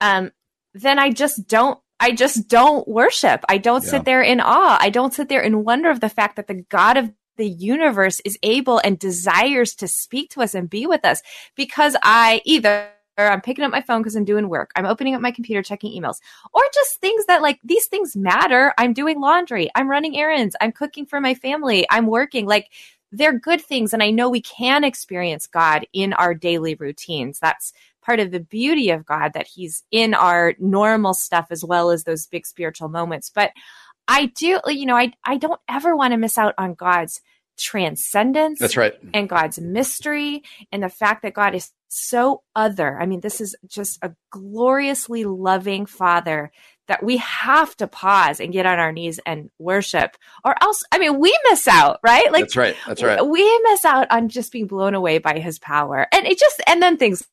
[0.00, 0.30] um,
[0.74, 1.78] then I just don't.
[2.02, 3.44] I just don't worship.
[3.46, 3.90] I don't yeah.
[3.90, 4.78] sit there in awe.
[4.80, 8.20] I don't sit there in wonder of the fact that the God of the universe
[8.26, 11.22] is able and desires to speak to us and be with us
[11.56, 14.72] because I either I'm picking up my phone because I'm doing work.
[14.76, 16.20] I'm opening up my computer, checking emails,
[16.52, 18.74] or just things that like these things matter.
[18.78, 19.70] I'm doing laundry.
[19.74, 20.54] I'm running errands.
[20.60, 21.86] I'm cooking for my family.
[21.90, 22.46] I'm working.
[22.46, 22.68] Like
[23.10, 23.94] they're good things.
[23.94, 27.38] And I know we can experience God in our daily routines.
[27.40, 27.72] That's
[28.02, 32.04] part of the beauty of God that He's in our normal stuff as well as
[32.04, 33.30] those big spiritual moments.
[33.30, 33.52] But
[34.08, 37.20] I do, you know, I, I don't ever want to miss out on God's
[37.60, 38.58] transcendence.
[38.58, 38.94] That's right.
[39.14, 40.42] And God's mystery
[40.72, 42.98] and the fact that God is so other.
[43.00, 46.50] I mean, this is just a gloriously loving Father
[46.90, 50.98] that we have to pause and get on our knees and worship or else i
[50.98, 52.32] mean we miss out right?
[52.32, 52.76] Like that's right.
[52.84, 53.24] That's right.
[53.24, 56.08] we miss out on just being blown away by his power.
[56.12, 57.24] And it just and then things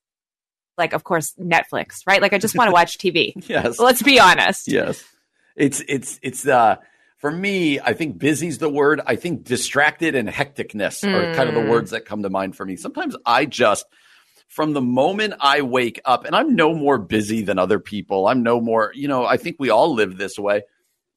[0.77, 2.21] like of course netflix right?
[2.21, 3.79] Like i just want to watch tv yes.
[3.79, 4.67] Let's be honest.
[4.67, 5.03] Yes.
[5.55, 6.75] It's it's it's uh
[7.17, 9.01] for me, I think busy's the word.
[9.05, 11.13] I think distracted and hecticness mm.
[11.13, 11.69] are kind of the hmm.
[11.69, 12.75] words that come to mind for me.
[12.75, 13.85] Sometimes I just
[14.47, 18.27] from the moment I wake up, and I'm no more busy than other people.
[18.27, 20.63] I'm no more, you know, I think we all live this way.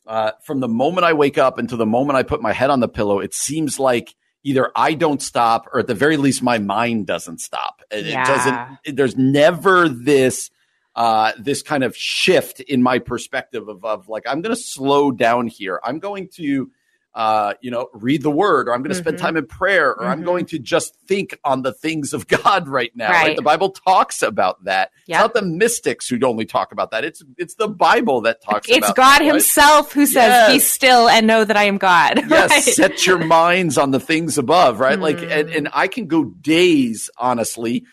[0.06, 2.80] Uh, from the moment I wake up until the moment I put my head on
[2.80, 6.58] the pillow, it seems like either I don't stop or at the very least my
[6.58, 7.82] mind doesn't stop.
[7.90, 8.22] It, yeah.
[8.22, 10.50] it doesn't, it, there's never this
[10.94, 15.10] uh, this kind of shift in my perspective of, of like I'm going to slow
[15.10, 15.80] down here.
[15.84, 16.70] I'm going to
[17.12, 19.08] uh, you know, read the word, or I'm going to mm-hmm.
[19.08, 20.12] spend time in prayer, or mm-hmm.
[20.12, 23.10] I'm going to just think on the things of God right now.
[23.10, 23.26] Right.
[23.28, 23.36] right?
[23.36, 24.92] The Bible talks about that.
[25.06, 25.16] Yep.
[25.16, 27.04] It's not the mystics who only talk about that.
[27.04, 28.68] It's it's the Bible that talks.
[28.68, 29.92] It's God that, Himself right?
[29.94, 30.52] who says, yes.
[30.52, 32.62] "Be still and know that I am God." Yes, right?
[32.62, 34.78] set your minds on the things above.
[34.78, 35.02] Right, mm.
[35.02, 37.84] like, and, and I can go days, honestly,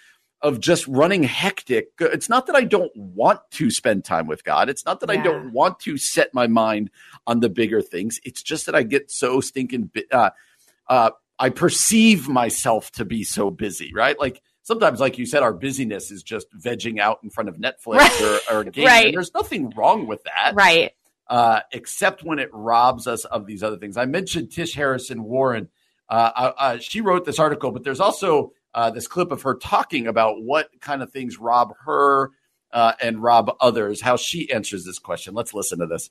[0.42, 1.90] of just running hectic.
[2.00, 4.70] It's not that I don't want to spend time with God.
[4.70, 6.92] It's not that I don't want to set my mind
[7.26, 8.20] on the bigger things.
[8.24, 9.90] It's just that I get so stinking.
[10.12, 10.30] Uh,
[10.88, 11.10] uh,
[11.40, 14.20] I perceive myself to be so busy, right?
[14.20, 17.98] Like sometimes, like you said, our busyness is just vegging out in front of Netflix
[17.98, 18.42] Right.
[18.52, 18.86] or, or a game.
[18.86, 19.14] Right.
[19.14, 20.92] There's nothing wrong with that, Right.
[21.28, 23.98] uh, except when it robs us of these other things.
[23.98, 25.70] I mentioned Tish Harrison Warren.
[26.10, 29.56] Uh, uh, uh, she wrote this article, but there's also uh, this clip of her
[29.56, 32.32] talking about what kind of things rob her
[32.72, 35.34] uh, and rob others, how she answers this question.
[35.34, 36.10] Let's listen to this.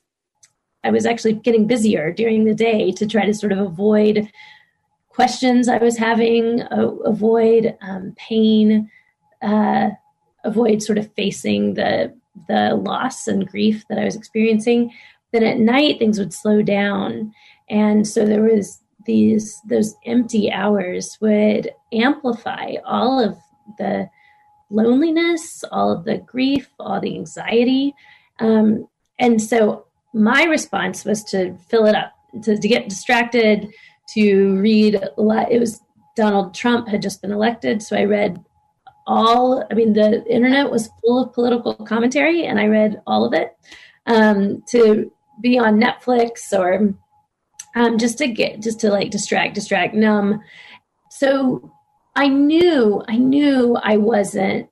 [0.83, 4.31] I was actually getting busier during the day to try to sort of avoid
[5.09, 8.89] questions I was having, uh, avoid um, pain,
[9.41, 9.89] uh,
[10.43, 12.13] avoid sort of facing the
[12.47, 14.93] the loss and grief that I was experiencing.
[15.31, 17.33] Then at night things would slow down,
[17.67, 23.37] and so there was these those empty hours would amplify all of
[23.79, 24.07] the
[24.69, 27.95] loneliness, all of the grief, all the anxiety,
[28.39, 28.87] um,
[29.19, 33.69] and so my response was to fill it up, to, to get distracted,
[34.13, 35.51] to read a lot.
[35.51, 35.81] It was
[36.15, 38.43] Donald Trump had just been elected, so I read
[39.05, 39.65] all.
[39.69, 43.55] I mean, the internet was full of political commentary, and I read all of it.
[44.05, 46.93] Um, to be on Netflix or
[47.77, 50.41] um, just to get just to like distract, distract, numb.
[51.11, 51.71] So
[52.15, 54.69] I knew, I knew I wasn't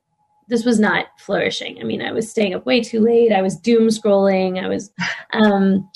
[0.48, 1.78] this was not flourishing.
[1.80, 3.32] I mean, I was staying up way too late.
[3.32, 4.62] I was doom scrolling.
[4.62, 4.92] I was,
[5.32, 5.90] um,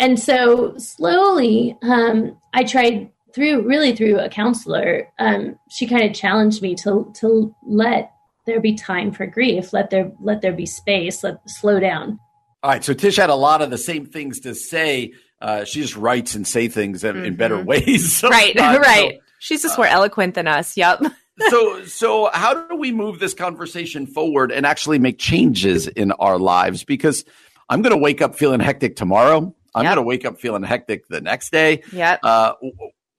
[0.00, 5.08] and so slowly, um, I tried through really through a counselor.
[5.18, 8.12] Um, she kind of challenged me to to let
[8.46, 9.72] there be time for grief.
[9.72, 11.22] Let there let there be space.
[11.22, 12.18] Let slow down.
[12.62, 15.12] All right, so Tish had a lot of the same things to say.
[15.40, 18.22] Uh, she just writes and say things in, in better ways.
[18.28, 18.54] Right.
[18.58, 19.20] right.
[19.38, 20.76] She's just more eloquent than us.
[20.76, 21.02] Yep.
[21.50, 26.36] so so how do we move this conversation forward and actually make changes in our
[26.36, 27.24] lives because
[27.68, 29.94] i'm going to wake up feeling hectic tomorrow i'm Yep.
[29.94, 32.18] going to wake up feeling hectic the next day Yep.
[32.24, 32.54] uh,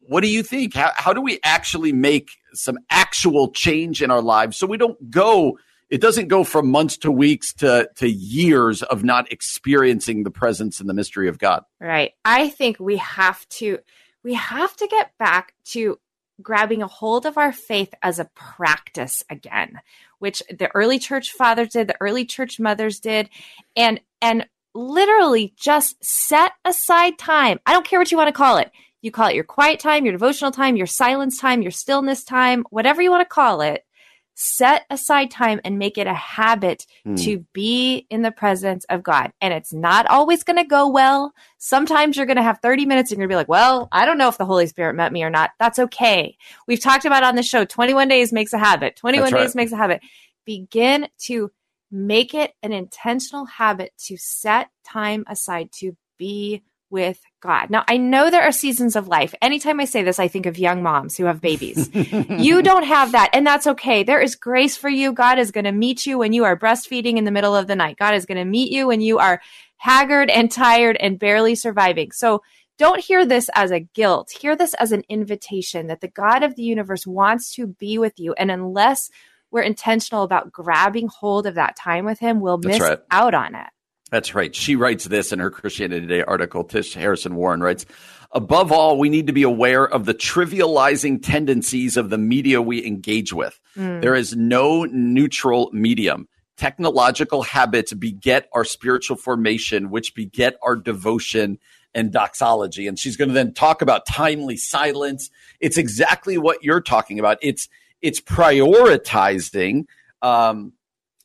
[0.02, 4.22] what do you think how, how do we actually make some actual change in our
[4.22, 5.58] lives so we don't go
[5.90, 10.80] it doesn't go from months to weeks to to years of not experiencing the presence
[10.80, 12.14] and the mystery of god Right.
[12.26, 13.80] I think we have to
[14.24, 15.98] we have to get back to
[16.42, 19.80] grabbing a hold of our faith as a practice again,
[20.20, 23.30] which the early church fathers did, the early church mothers did,
[23.76, 27.60] and and literally just set aside time.
[27.66, 28.72] I don't care what you want to call it.
[29.02, 32.66] You call it your quiet time, your devotional time, your silence time, your stillness time,
[32.70, 33.86] whatever you want to call it.
[34.42, 37.16] Set aside time and make it a habit Hmm.
[37.16, 39.34] to be in the presence of God.
[39.42, 41.34] And it's not always going to go well.
[41.58, 44.06] Sometimes you're going to have 30 minutes and you're going to be like, well, I
[44.06, 45.52] don't know if the Holy Spirit met me or not.
[45.60, 46.38] That's okay.
[46.68, 48.96] We've talked about on the show 21 days makes a habit.
[48.96, 49.42] 21 That's right.
[49.42, 50.02] days makes a habit.
[50.46, 51.52] Begin to
[51.92, 57.70] make it an intentional habit to set time aside to be with God.
[57.70, 59.34] Now, I know there are seasons of life.
[59.42, 61.90] Anytime I say this, I think of young moms who have babies.
[61.94, 64.04] you don't have that, and that's okay.
[64.04, 65.14] There is grace for you.
[65.14, 67.76] God is going to meet you when you are breastfeeding in the middle of the
[67.76, 67.98] night.
[67.98, 69.42] God is going to meet you when you are
[69.78, 72.12] haggard and tired and barely surviving.
[72.12, 72.42] So
[72.78, 74.32] don't hear this as a guilt.
[74.32, 78.20] Hear this as an invitation that the God of the universe wants to be with
[78.20, 78.34] you.
[78.34, 79.10] And unless
[79.52, 83.00] we're intentional about grabbing hold of that time with Him, we'll That's miss right.
[83.12, 83.68] out on it.
[84.12, 84.56] That's right.
[84.56, 86.64] She writes this in her Christianity Today article.
[86.64, 87.86] Tish Harrison Warren writes,
[88.32, 92.86] above all, we need to be aware of the trivializing tendencies of the media we
[92.86, 93.60] engage with.
[93.76, 94.02] Mm.
[94.02, 96.28] There is no neutral medium.
[96.58, 101.58] Technological habits beget our spiritual formation, which beget our devotion
[101.94, 102.88] and doxology.
[102.88, 105.30] And she's going to then talk about timely silence.
[105.60, 107.38] It's exactly what you're talking about.
[107.42, 107.70] It's
[108.02, 109.86] it's prioritizing
[110.22, 110.74] um,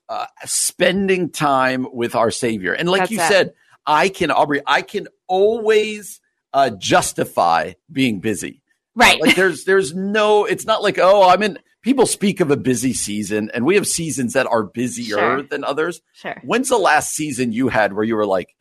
[0.08, 2.72] uh, spending time with our Savior.
[2.72, 3.28] And like That's you it.
[3.28, 3.54] said,
[3.86, 6.20] I can, Aubrey, I can always
[6.52, 8.62] uh, justify being busy.
[8.96, 9.20] Right.
[9.20, 12.92] Like there's there's no it's not like oh I'm in people speak of a busy
[12.94, 15.42] season and we have seasons that are busier Sure.
[15.42, 16.00] than others.
[16.12, 16.40] Sure.
[16.44, 18.54] When's the last season you had where you were like,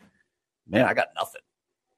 [0.68, 1.42] man, I got nothing.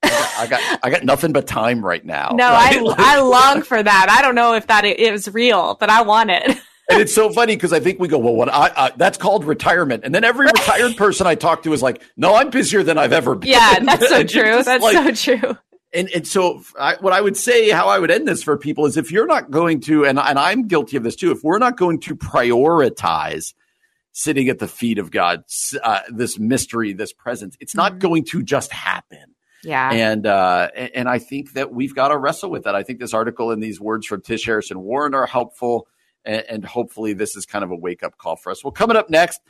[0.03, 2.31] I got I got, I got nothing but time right now.
[2.35, 2.75] No, right?
[2.75, 4.07] I, Like- I long for that.
[4.09, 6.57] I don't know if that is real, but I want it.
[6.89, 9.45] and it's so funny because I think we go, well, what I, I that's called
[9.45, 12.97] retirement, and then every retired person I talk to is like, no, I'm busier than
[12.97, 13.49] I've ever been.
[13.49, 14.63] Yeah, that's so true.
[14.63, 15.57] That's like- so true.
[15.93, 18.85] and and so I, what I would say, how I would end this for people
[18.85, 21.59] is if you're not going to, and and I'm guilty of this too, if we're
[21.59, 23.53] not going to prioritize
[24.11, 25.43] sitting at the feet of God,
[25.83, 29.35] uh, this mystery, this presence, it's not going to just happen.
[29.63, 29.91] Yeah.
[29.91, 32.75] And uh, and I think that we've got to wrestle with that.
[32.75, 35.87] I think this article and these words from Tish Harrison Warren are helpful.
[36.25, 38.63] And, and hopefully this is kind of a wake up call for us.
[38.63, 39.41] Well, coming up next.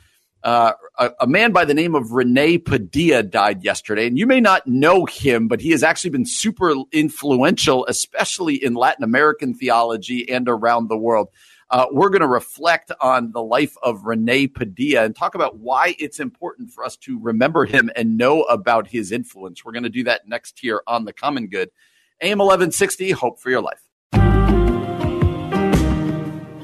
[0.42, 4.40] Uh, a, a, man by the name of Rene Padilla died yesterday, and you may
[4.40, 10.30] not know him, but he has actually been super influential, especially in Latin American theology
[10.30, 11.30] and around the world.
[11.68, 15.96] Uh, we're going to reflect on the life of Rene Padilla and talk about why
[15.98, 19.64] it's important for us to remember him and know about his influence.
[19.64, 21.70] We're going to do that next here on The Common Good.
[22.20, 23.85] AM 1160, Hope for Your Life.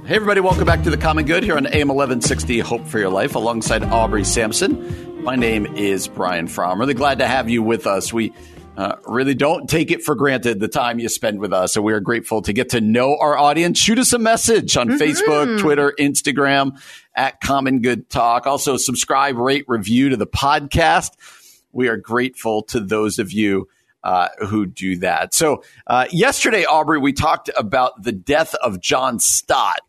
[0.05, 3.09] Hey, everybody, welcome back to The Common Good here on AM 1160 Hope for Your
[3.09, 5.23] Life alongside Aubrey Sampson.
[5.23, 6.81] My name is Brian Fromm.
[6.81, 8.13] Really glad to have you with us.
[8.13, 8.33] We
[8.77, 11.73] uh, really don't take it for granted the time you spend with us.
[11.73, 13.79] So we are grateful to get to know our audience.
[13.79, 15.01] Shoot us a message on mm-hmm.
[15.01, 16.83] Facebook, Twitter, Instagram
[17.15, 18.49] at Common Good Talk.
[18.49, 21.13] Also, subscribe, rate, review to the podcast.
[21.71, 23.69] We are grateful to those of you
[24.03, 25.33] uh, who do that.
[25.33, 29.81] So, uh, yesterday, Aubrey, we talked about the death of John Stott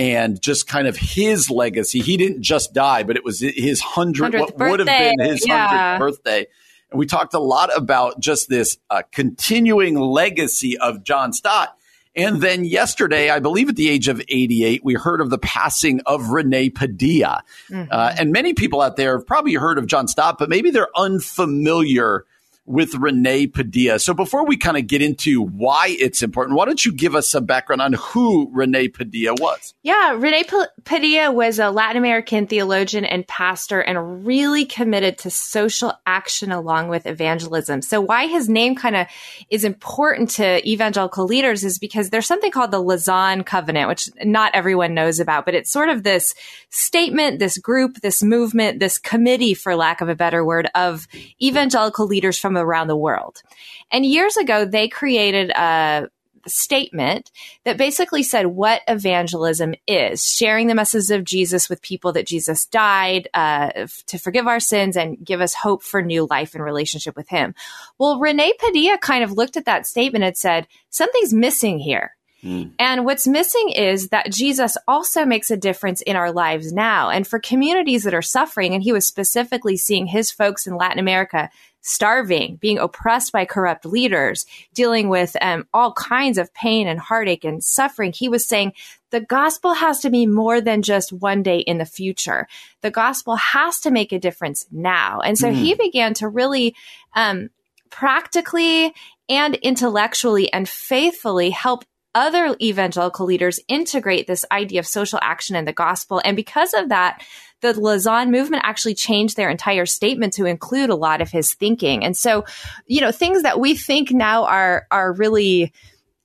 [0.00, 2.00] and just kind of his legacy.
[2.00, 4.70] He didn't just die, but it was his hundred, what birthday.
[4.70, 5.98] would have been his hundredth yeah.
[5.98, 6.46] birthday.
[6.90, 11.76] And we talked a lot about just this uh, continuing legacy of John Stott.
[12.16, 16.00] And then yesterday, I believe at the age of 88, we heard of the passing
[16.06, 17.44] of Rene Padilla.
[17.68, 17.92] Mm-hmm.
[17.92, 20.88] Uh, and many people out there have probably heard of John Stott, but maybe they're
[20.96, 22.24] unfamiliar
[22.66, 23.98] with Rene Padilla.
[23.98, 27.28] So before we kind of get into why it's important, why don't you give us
[27.28, 29.74] some background on who Rene Padilla was?
[29.82, 35.30] Yeah, Rene P- Padilla was a Latin American theologian and pastor and really committed to
[35.30, 37.82] social action along with evangelism.
[37.82, 39.06] So why his name kind of
[39.50, 44.54] is important to evangelical leaders is because there's something called the Lausanne Covenant, which not
[44.54, 46.34] everyone knows about, but it's sort of this
[46.68, 51.08] statement, this group, this movement, this committee, for lack of a better word, of
[51.42, 53.42] evangelical leaders from around the world.
[53.90, 56.08] And years ago, they created a
[56.46, 57.30] statement
[57.64, 62.66] that basically said what evangelism is sharing the message of Jesus with people that Jesus
[62.66, 67.14] died uh, to forgive our sins and give us hope for new life and relationship
[67.14, 67.54] with Him.
[67.98, 72.16] Well, Rene Padilla kind of looked at that statement and said, something's missing here.
[72.42, 72.72] Mm.
[72.78, 77.10] And what's missing is that Jesus also makes a difference in our lives now.
[77.10, 80.98] And for communities that are suffering, and he was specifically seeing his folks in Latin
[80.98, 81.50] America
[81.82, 87.44] starving, being oppressed by corrupt leaders, dealing with um, all kinds of pain and heartache
[87.44, 88.12] and suffering.
[88.12, 88.72] He was saying
[89.10, 92.46] the gospel has to be more than just one day in the future.
[92.82, 95.20] The gospel has to make a difference now.
[95.20, 95.54] And so mm.
[95.54, 96.74] he began to really
[97.14, 97.50] um,
[97.90, 98.94] practically
[99.28, 105.66] and intellectually and faithfully help other evangelical leaders integrate this idea of social action and
[105.66, 106.20] the gospel.
[106.24, 107.22] And because of that,
[107.60, 112.04] the Lausanne movement actually changed their entire statement to include a lot of his thinking.
[112.04, 112.44] And so,
[112.86, 115.72] you know, things that we think now are are really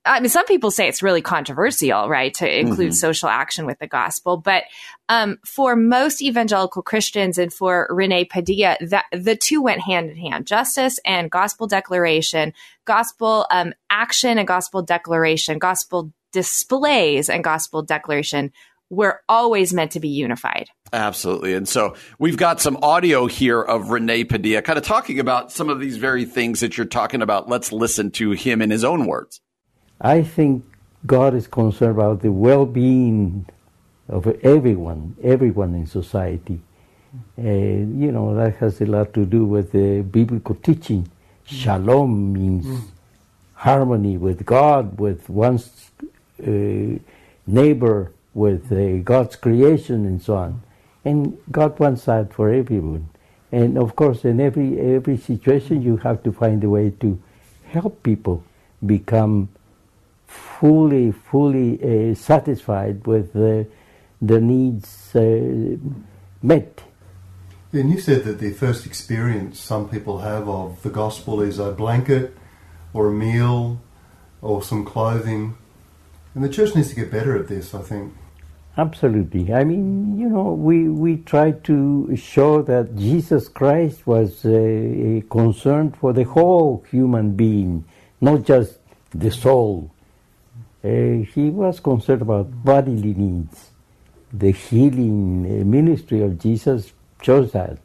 [0.07, 2.93] I mean, some people say it's really controversial, right, to include mm-hmm.
[2.93, 4.37] social action with the gospel.
[4.37, 4.65] But
[5.09, 10.17] um, for most evangelical Christians and for Rene Padilla, that, the two went hand in
[10.17, 12.53] hand justice and gospel declaration,
[12.85, 18.51] gospel um, action and gospel declaration, gospel displays and gospel declaration
[18.89, 20.67] were always meant to be unified.
[20.93, 21.53] Absolutely.
[21.53, 25.69] And so we've got some audio here of Rene Padilla kind of talking about some
[25.69, 27.49] of these very things that you're talking about.
[27.49, 29.41] Let's listen to him in his own words.
[29.99, 30.63] I think
[31.05, 33.47] God is concerned about the well being
[34.07, 36.61] of everyone, everyone in society.
[37.37, 41.09] Uh, you know, that has a lot to do with the biblical teaching.
[41.45, 42.81] Shalom means mm.
[43.53, 45.91] harmony with God, with one's
[46.45, 46.99] uh,
[47.47, 50.61] neighbor, with uh, God's creation, and so on.
[51.03, 53.09] And God wants that for everyone.
[53.51, 57.19] And of course, in every every situation, you have to find a way to
[57.65, 58.43] help people
[58.85, 59.49] become
[60.27, 63.63] fully, fully uh, satisfied with uh,
[64.21, 65.77] the needs uh,
[66.41, 66.83] met.
[67.71, 71.71] And you said that the first experience some people have of the gospel is a
[71.71, 72.35] blanket
[72.93, 73.81] or a meal
[74.41, 75.57] or some clothing.
[76.33, 78.13] And the church needs to get better at this, I think.
[78.77, 79.53] Absolutely.
[79.53, 85.95] I mean, you know, we, we try to show that Jesus Christ was uh, concerned
[85.95, 87.85] for the whole human being,
[88.19, 88.79] not just
[89.11, 89.91] the soul.
[90.83, 93.71] Uh, he was concerned about bodily needs.
[94.33, 97.77] The healing uh, ministry of Jesus shows that.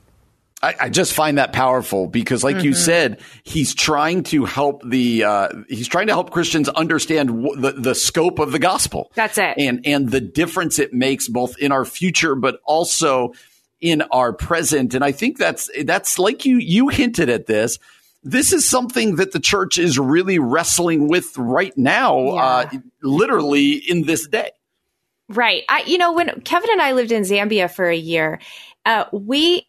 [0.62, 2.66] I, I, just find that powerful because, like mm-hmm.
[2.66, 7.56] you said, he's trying to help the uh, he's trying to help Christians understand w-
[7.56, 9.10] the the scope of the gospel.
[9.14, 13.32] That's it, and and the difference it makes both in our future, but also
[13.80, 14.94] in our present.
[14.94, 17.78] And I think that's that's like you you hinted at this.
[18.22, 22.42] This is something that the church is really wrestling with right now, yeah.
[22.42, 22.70] uh,
[23.02, 24.50] literally in this day.
[25.30, 25.62] Right.
[25.70, 28.40] I, you know, when Kevin and I lived in Zambia for a year,
[28.84, 29.66] uh, we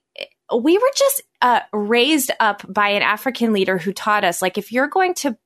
[0.56, 4.72] we were just uh, raised up by an African leader who taught us, like, if
[4.72, 5.38] you're going to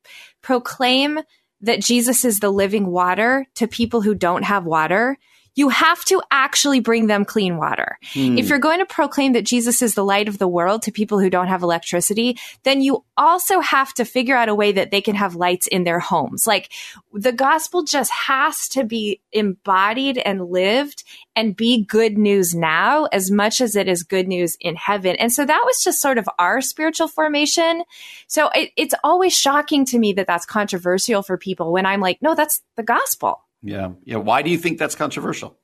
[0.41, 1.19] proclaim
[1.61, 5.17] that Jesus is the living water to people who don't have water,
[5.55, 7.97] you have to actually bring them clean water.
[8.13, 8.37] Hmm.
[8.37, 11.19] If you're going to proclaim that Jesus is the light of the world to people
[11.19, 15.01] who don't have electricity, then you also have to figure out a way that they
[15.01, 16.45] can have lights in their homes.
[16.45, 16.71] Like
[17.13, 21.03] the gospel just has to be embodied and lived
[21.37, 25.15] and be good news now as much as it is good news in heaven.
[25.15, 27.83] And so that was just sort of our spiritual formation.
[28.27, 32.21] So it, it's always shocking to me that that's controversial for people when I'm like,
[32.21, 33.44] no, that's the gospel.
[33.65, 33.91] Yeah.
[34.03, 34.17] Yeah.
[34.17, 35.57] Why do you think that's controversial?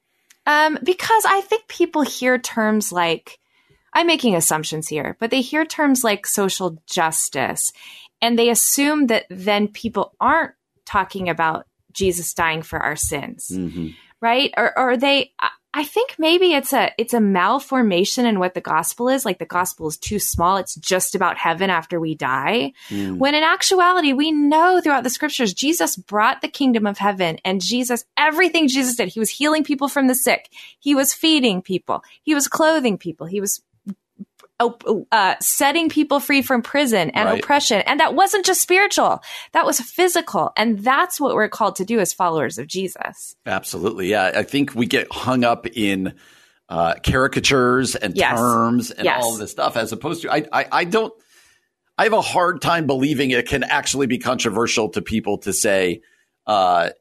[0.48, 3.40] Um, because I think people hear terms like,
[3.94, 7.72] I'm making assumptions here, but they hear terms like social justice
[8.22, 10.54] and they assume that then people aren't
[10.86, 13.90] talking about Jesus dying for our sins, Mm-hmm.
[14.20, 14.52] right?
[14.58, 15.34] Or, or they,
[15.74, 19.26] I- think maybe it's a, it's a malformation in what the gospel is.
[19.26, 20.58] Like the gospel is too small.
[20.58, 22.74] It's just about heaven after we die.
[22.90, 23.18] Mm.
[23.18, 27.62] When in actuality, we know throughout the scriptures, Jesus brought the kingdom of heaven and
[27.62, 30.50] Jesus, everything Jesus did, he was healing people from the sick.
[30.80, 32.04] He was feeding people.
[32.24, 33.28] He was clothing people.
[33.28, 33.62] He was
[35.12, 37.40] uh, setting people free from prison and Right.
[37.40, 37.82] oppression.
[37.86, 39.22] And that wasn't just spiritual.
[39.54, 40.52] That was physical.
[40.58, 43.36] And that's what we're called to do as followers of Jesus.
[43.46, 44.10] Absolutely.
[44.10, 44.32] Yeah.
[44.36, 46.14] I think we get hung up in
[46.70, 48.38] uh, caricatures and Yes.
[48.40, 49.22] terms and Yes.
[49.24, 51.14] all of this stuff as opposed to, I, I, I don't,
[51.98, 56.02] I have a hard time believing it can actually be controversial to people to say,
[56.48, 56.92] uh,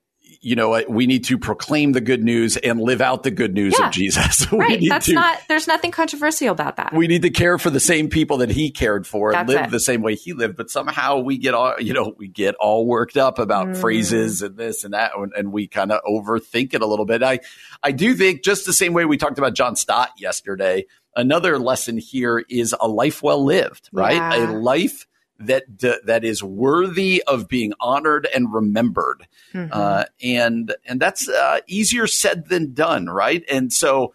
[0.43, 3.74] you know we need to proclaim the good news and live out the good news
[3.78, 3.86] Yeah.
[3.88, 4.51] of Jesus.
[4.53, 4.82] we Right.
[4.88, 6.93] That's to, not, there's nothing controversial about that.
[6.95, 9.70] we need to care for the same people that he cared for and live it.
[9.70, 10.57] the same way he lived.
[10.57, 13.76] But somehow we get all, you know, we get all worked up about Mm.
[13.80, 17.22] phrases and this and that, and, and we kind of overthink it a little bit.
[17.22, 17.41] I,
[17.82, 20.86] I do think just the same way we talked about John Stott yesterday.
[21.16, 24.14] Another lesson here is a life well lived, right?
[24.14, 24.51] Yeah.
[24.51, 25.07] A life
[25.41, 29.68] that d- that is worthy of being honored and remembered, Mhm.
[29.72, 33.43] uh, and and that's uh, easier said than done, right?
[33.51, 34.12] And so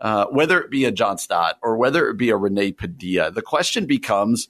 [0.00, 3.40] uh, whether it be a John Stott or whether it be a Rene Padilla, the
[3.40, 4.48] question becomes,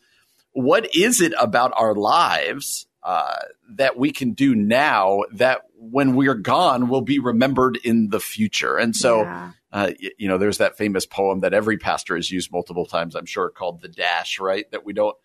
[0.53, 3.37] what is it about our lives uh,
[3.71, 8.77] that we can do now that when we're gone will be remembered in the future?
[8.77, 9.51] And so, Yeah.
[9.73, 13.27] uh, you know, there's that famous poem that every pastor has used multiple times, I'm
[13.27, 14.69] sure, called "The Dash," right?
[14.73, 15.17] That we don't.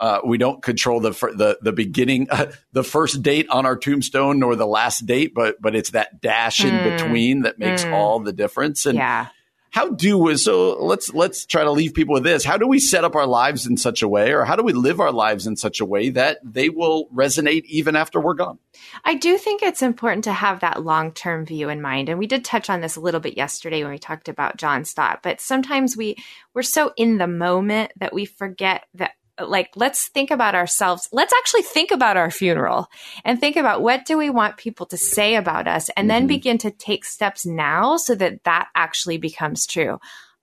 [0.00, 2.28] Uh, we don't control the the the beginning,
[2.72, 6.64] the first date on our tombstone, nor the last date, but but it's that dash
[6.64, 6.96] in Mm.
[6.96, 7.92] between that makes Mm.
[7.92, 8.86] all the difference.
[8.86, 9.28] And yeah.
[9.70, 12.78] how do we so let's let's try to leave people with this how do we
[12.78, 15.46] set up our lives in such a way or how do we live our lives
[15.46, 18.58] in such a way that they will resonate even after we're gone
[19.04, 22.08] I do think it's important to have that long term view in mind.
[22.08, 24.84] And we did touch on this a little bit yesterday when we talked about John
[24.84, 26.16] Stott, but sometimes we,
[26.54, 29.12] we're so in the moment that we forget that
[29.46, 32.88] like let's think about ourselves let's actually think about our funeral
[33.24, 36.28] and think about what do we want people to say about us and then Mhm.
[36.28, 39.98] begin to take steps now so that that actually becomes true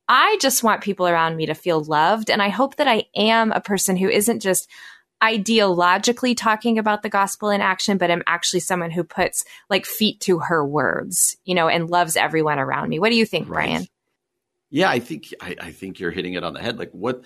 [0.07, 3.51] i just want people around me to feel loved and i hope that i am
[3.51, 4.69] a person who isn't just
[5.23, 10.19] ideologically talking about the gospel in action, but I'm actually someone who puts like feet
[10.21, 12.99] to her words, you know, and loves everyone around me.
[12.99, 13.87] What do you think, Brian?
[14.71, 17.21] yeah i think i, I think you're hitting it on the head like what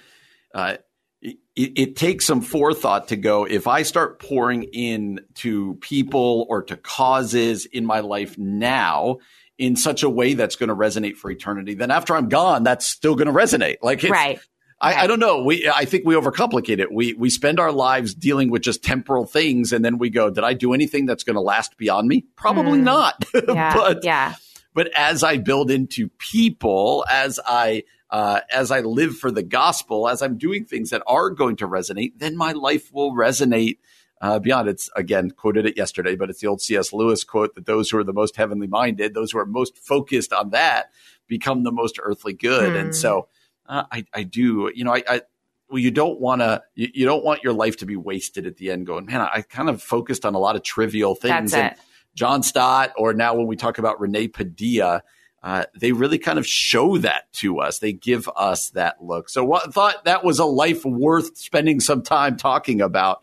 [0.54, 0.76] uh,
[1.22, 6.64] it, it takes some forethought to go if i start pouring in to people or
[6.64, 9.18] to causes in my life now
[9.58, 12.86] in such a way that's going to resonate for eternity then after i'm gone that's
[12.88, 14.40] still going to resonate like it's, Right.
[14.82, 15.44] I, I don't know.
[15.44, 16.90] We I think we overcomplicate it.
[16.90, 20.46] We we spend our lives dealing with just temporal things, and then we go, "Did
[20.46, 22.24] I do anything that's going to last beyond me?
[22.38, 22.84] Probably Mm.
[22.84, 23.74] not." Yeah.
[23.76, 24.36] but yeah.
[24.74, 30.08] but as I build into people, as I uh, as I live for the gospel,
[30.08, 33.78] as I'm doing things that are going to resonate, then my life will resonate
[34.22, 34.68] uh, beyond.
[34.68, 36.92] It's again quoted it yesterday, but it's the old C.S.
[36.92, 40.34] Lewis quote that those who are the most heavenly minded, those who are most focused
[40.34, 40.92] on that,
[41.28, 42.72] become the most earthly good.
[42.72, 42.78] Hmm.
[42.78, 43.28] And so
[43.68, 45.22] uh, I, I do, you know, I, I
[45.70, 48.58] well, you don't want to, you, you don't want your life to be wasted at
[48.58, 48.88] the end.
[48.88, 51.52] Going, man, I, I kind of focused on a lot of trivial things.
[51.52, 51.88] That's and.
[52.16, 55.04] John Stott, or now when we talk about Rene Padilla,
[55.42, 57.80] uh, they really kind of show that to us.
[57.80, 59.30] They give us that look.
[59.30, 63.22] So, what thought that was a life worth spending some time talking about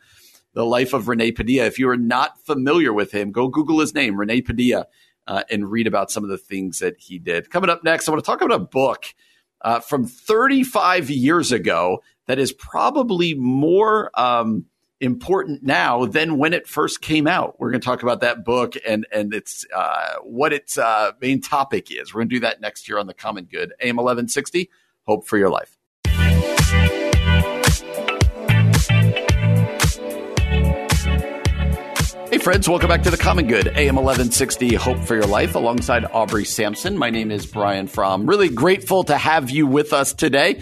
[0.57, 1.67] the life of Rene Padilla.
[1.67, 4.87] If you are not familiar with him, go Google his name, Rene Padilla,
[5.27, 7.51] uh, and read about some of the things that he did.
[7.51, 9.05] Coming up next, I want to talk about a book
[9.61, 14.64] uh, from 35 years ago that is probably more um,
[15.01, 17.59] important now than when it first came out.
[17.59, 21.40] We're going to talk about that book and and its uh, what its uh, main
[21.40, 22.14] topic is.
[22.14, 23.72] We're going to do that next year on the Common Good.
[23.80, 24.70] AM eleven sixty.
[25.07, 25.76] Hope for your life.
[32.28, 36.05] Hey, friends, welcome back to the Common Good, AM 1160, Hope for Your Life, alongside
[36.05, 36.99] Aubrey Sampson.
[36.99, 38.26] My name is Brian Fromm.
[38.26, 40.61] Really grateful to have you with us today.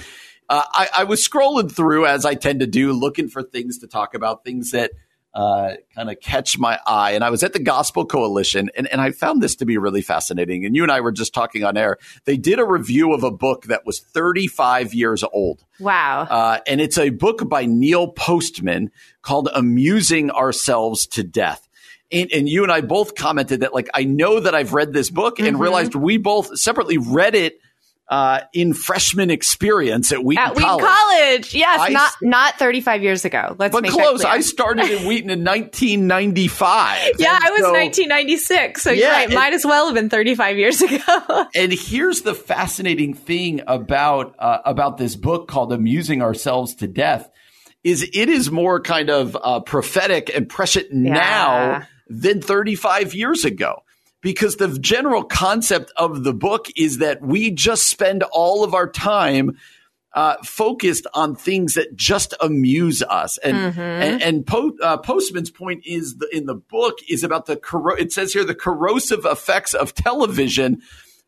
[0.49, 3.87] Uh, I, I, was scrolling through, as I tend to do, looking for things to
[3.87, 4.91] talk about, things that
[5.35, 7.13] uh, kind of catch my eye.
[7.13, 10.03] And I was at the Gospel Coalition, and, and I found this to be really
[10.03, 10.65] fascinating.
[10.65, 11.99] And you and I were just talking on air.
[12.25, 15.65] They did a review of a book that was 35 years old.
[15.81, 16.23] Wow.
[16.23, 18.93] Uh, and it's a book by Neil Postman
[19.23, 21.69] called Amusing Ourselves to Death.
[22.13, 25.11] And, and, you and I both commented that, like, I know that I've read this
[25.11, 25.61] book and Mhm.
[25.61, 27.59] realized we both separately read it
[28.09, 30.85] uh, in freshman experience at Wheaton At Wheaton College.
[30.85, 31.55] College.
[31.55, 33.57] Yes, I not not 35 years ago.
[33.59, 34.25] Let's But close.
[34.25, 37.13] I started at Wheaton in 1995.
[37.19, 38.83] yeah, I was so- 1996.
[38.83, 39.25] So Yeah, you're right.
[39.27, 41.47] and- Might as well have been 35 years ago.
[41.55, 47.31] And here's the fascinating thing about uh, about this book called "Amusing Ourselves to Death"
[47.85, 53.84] is it is more kind of uh, prophetic and prescient now than 35 years ago.
[54.25, 58.89] Because the general concept of the book is that we just spend all of our
[58.89, 59.57] time
[60.15, 63.37] uh, focused on things that just amuse us.
[63.39, 63.79] And Mhm.
[63.79, 67.99] and, and po- uh, Postman's point is the, in the book is about the corro-
[67.99, 70.81] it says here the corrosive effects of television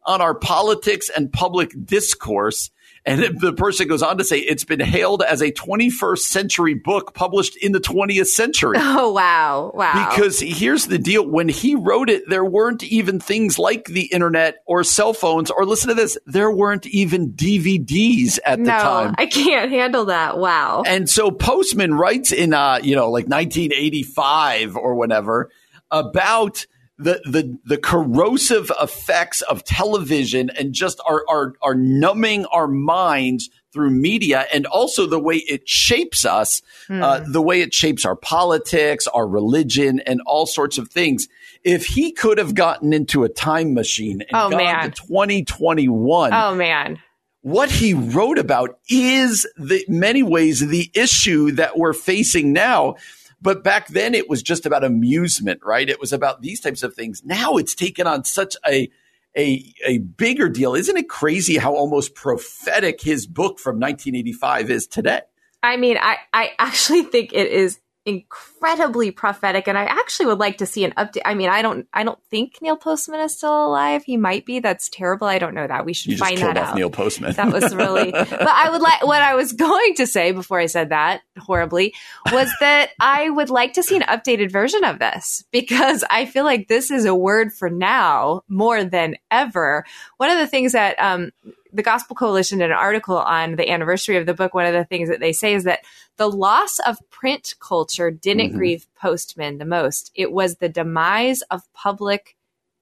[0.04, 2.70] on our politics and public discourse.
[3.06, 7.14] And the person goes on to say it's been hailed as a 21st century book
[7.14, 8.76] published in the 20th century.
[8.80, 10.10] oh wow, wow.
[10.10, 14.56] Because here's the deal when he wrote it, there weren't even things like the internet
[14.66, 19.14] or cell phones, or listen to this, there weren't even DVDs at the no, time.
[19.18, 20.36] I can't handle that.
[20.36, 20.82] Wow.
[20.84, 25.50] And so Postman writes in, uh, you know, like 1985 or whatever
[25.92, 26.66] about
[26.98, 33.50] the, the, the corrosive effects of television and just are our, our numbing our minds
[33.72, 37.32] through media and also the way it shapes us, uh, Hmm.
[37.32, 41.28] the way it shapes our politics, our religion, and all sorts of things.
[41.62, 44.90] If he could have gotten into a time machine and Oh, gone man.
[44.92, 46.98] to 2021, oh man.
[47.42, 52.94] what he wrote about is the many ways the issue that we're facing now.
[53.40, 55.88] But back then it was just about amusement, right?
[55.88, 57.22] It was about these types of things.
[57.24, 58.90] Now it's taken on such a
[59.36, 60.74] a a bigger deal.
[60.74, 65.20] Isn't it crazy how almost prophetic his book from 1985 is today?
[65.62, 70.58] I mean, I, I actually think it is incredibly prophetic, and I actually would like
[70.58, 71.22] to see an update.
[71.24, 74.04] I mean, I don't, I don't think Neil Postman is still alive.
[74.04, 74.60] He might be.
[74.60, 75.26] That's terrible.
[75.26, 75.84] I don't know that.
[75.84, 76.76] We should You find that out.
[76.76, 77.34] Neil Postman.
[77.34, 80.66] That was really, but I would like, what I was going to say before I
[80.66, 81.94] said that horribly
[82.32, 86.44] was that I would like to see an updated version of this because I feel
[86.44, 89.84] like this is a word for now more than ever.
[90.16, 91.32] One of the things that, um,
[91.76, 94.54] the Gospel Coalition did an article on the anniversary of the book.
[94.54, 95.80] One of the things that they say is that
[96.16, 98.56] the loss of print culture didn't Mhm.
[98.56, 100.10] grieve Postman the most.
[100.14, 102.34] It was the demise of public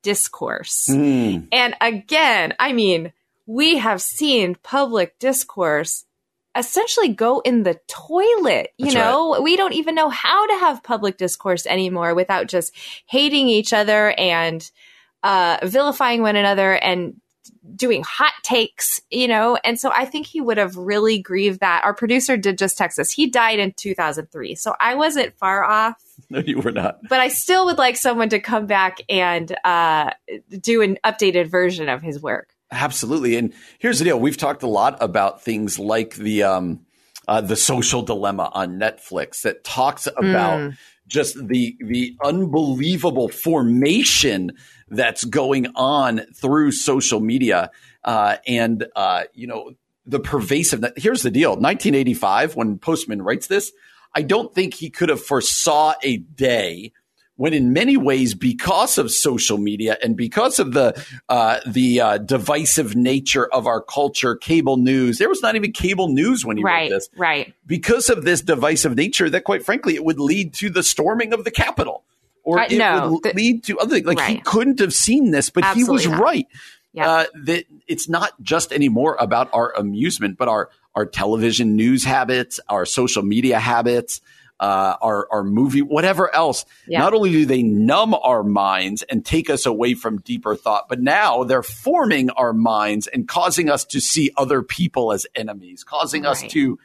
[0.03, 0.89] discourse.
[0.89, 1.49] Mm.
[1.51, 3.13] And again, I mean,
[3.47, 6.05] we have seen public discourse
[6.57, 8.73] essentially go in the toilet.
[8.79, 12.73] You That's know, we don't even know how to have public discourse anymore without just
[13.07, 14.71] hating each other and
[15.25, 17.21] uh, vilifying one another and
[17.77, 19.57] doing hot takes, you know.
[19.65, 21.83] And so I think he would have really grieved that.
[21.85, 23.11] Our producer did just text us.
[23.11, 24.55] He died in 2003.
[24.55, 25.95] So I wasn't far off
[26.31, 26.99] No, you were not.
[27.09, 30.11] but I still would like someone to come back and uh,
[30.61, 32.55] do an updated version of his work.
[32.71, 33.37] Absolutely.
[33.37, 36.81] And here's the deal: we've talked a lot about things like the um,
[37.29, 40.77] uh, the social dilemma on Netflix that talks about Mm.
[41.07, 44.53] just the the unbelievable formation
[44.89, 47.71] that's going on through social media,
[48.05, 49.73] uh, and uh, you know
[50.07, 50.85] the pervasive.
[50.97, 53.73] Here's the deal: 1985, when Postman writes this,
[54.15, 56.93] I don't think he could have foresaw a day
[57.37, 62.19] when in many ways because of social media and because of the uh, the uh,
[62.19, 66.63] divisive nature of our culture cable news there was not even cable news when he
[66.63, 67.55] right, wrote this right.
[67.67, 71.45] because of this divisive nature that quite frankly it would lead to the storming of
[71.45, 72.05] the capitol
[72.45, 74.07] or Uh, it no, would lead to other things.
[74.07, 76.21] like he couldn't have seen this but he was not.
[76.23, 76.47] right
[76.99, 82.61] uh, that it's not just anymore about our amusement but our our television news habits
[82.69, 84.21] our social media habits
[84.61, 87.01] uh, our our movie whatever else Yeah.
[87.01, 91.01] not only do they numb our minds and take us away from deeper thought but
[91.01, 96.25] now they're forming our minds and causing us to see other people as enemies causing
[96.25, 96.79] us to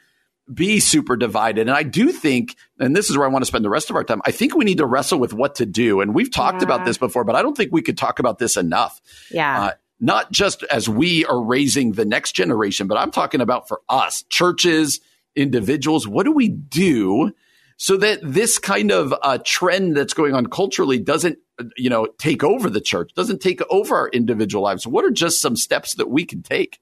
[0.52, 1.68] be super divided.
[1.68, 3.96] And I do think, and this is where I want to spend the rest of
[3.96, 6.00] our time, I think we need to wrestle with what to do.
[6.00, 6.66] And we've talked Yeah.
[6.66, 9.00] about this before, but I don't think we could talk about this enough.
[9.30, 9.62] Yeah.
[9.62, 9.70] Uh,
[10.00, 14.24] not just as we are raising the next generation, but I'm talking about for us,
[14.30, 15.00] churches,
[15.36, 16.08] individuals.
[16.08, 17.32] What do we do
[17.76, 21.38] so that this kind of uh, trend that's going on culturally doesn't,
[21.76, 24.86] you know, take over the church, doesn't take over our individual lives?
[24.86, 26.80] What are just some steps that we can take?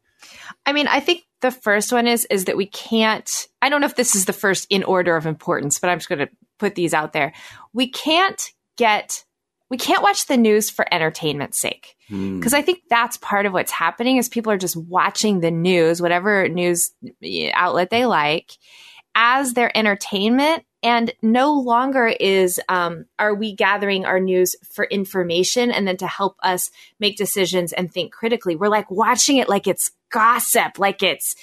[0.64, 3.86] I mean, I think the first one is is that we can't I don't know
[3.86, 6.74] if this is the first in order of importance, but I'm just going to put
[6.74, 7.32] these out there.
[7.72, 9.24] We can't get
[9.70, 11.97] we can't watch the news for entertainment's sake.
[12.09, 12.39] Hmm.
[12.39, 16.01] Because I think that's part of what's happening is people are just watching the news,
[16.01, 16.93] whatever news
[17.53, 18.53] outlet they like,
[19.14, 20.64] as their entertainment.
[20.82, 26.07] And no longer is um, are we gathering our news for information and then to
[26.07, 26.70] help us
[27.01, 28.55] make decisions and think critically.
[28.55, 31.34] We're like watching it like it's gossip, like it's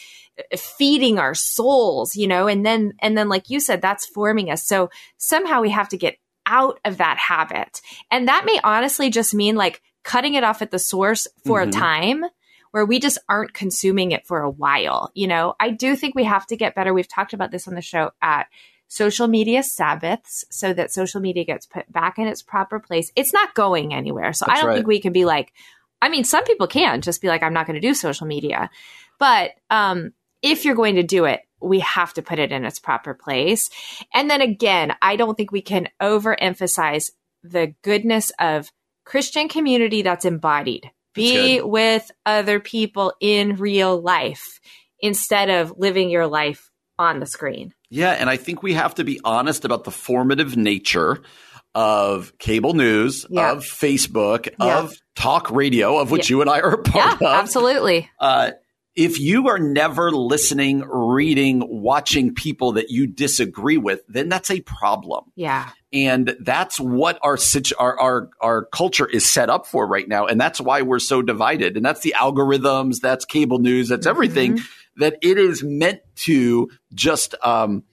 [0.58, 4.68] feeding our souls, you know, and then and then like you said, that's forming us.
[4.68, 7.82] So somehow we have to get out of that habit.
[8.12, 11.68] And that may honestly just mean like cutting it off at the source for Mhm.
[11.68, 12.26] a time
[12.72, 15.10] where we just aren't consuming it for a while.
[15.16, 16.94] You know, I do think we have to get better.
[16.94, 18.48] We've talked about this on the show at
[18.88, 23.12] social media Sabbaths so that social media gets put back in its proper place.
[23.16, 24.34] It's not going anywhere.
[24.34, 24.76] So I don't right.
[24.76, 25.54] think we can be like,
[26.06, 28.70] I mean, some people can just be like, I'm not going to do social media.
[29.18, 32.78] But um, if you're going to do it, we have to put it in its
[32.78, 33.72] proper place.
[34.14, 37.10] And then again, I don't think we can overemphasize
[37.42, 38.72] the goodness of
[39.04, 40.92] Christian community that's embodied.
[41.16, 44.60] Be with other people in real life
[45.00, 47.74] instead of living your life on the screen.
[47.90, 51.24] Yeah, and I think we have to be honest about the formative nature
[51.76, 53.52] of cable news, Yeah.
[53.52, 54.80] of Facebook, Yeah.
[54.80, 56.36] of talk radio, of which Yeah.
[56.38, 57.28] you and I are a part of.
[57.28, 58.10] absolutely.
[58.20, 58.52] Uh,
[58.96, 64.62] if you are never listening, reading, watching people that you disagree with, then that's a
[64.62, 65.26] problem.
[65.36, 65.70] Yeah.
[65.92, 67.38] And that's what our,
[67.78, 71.22] our our our culture is set up for right now, and that's why we're so
[71.22, 71.76] divided.
[71.76, 74.60] And that's the algorithms, that's cable news, that's everything
[74.98, 77.84] that it is meant to just um,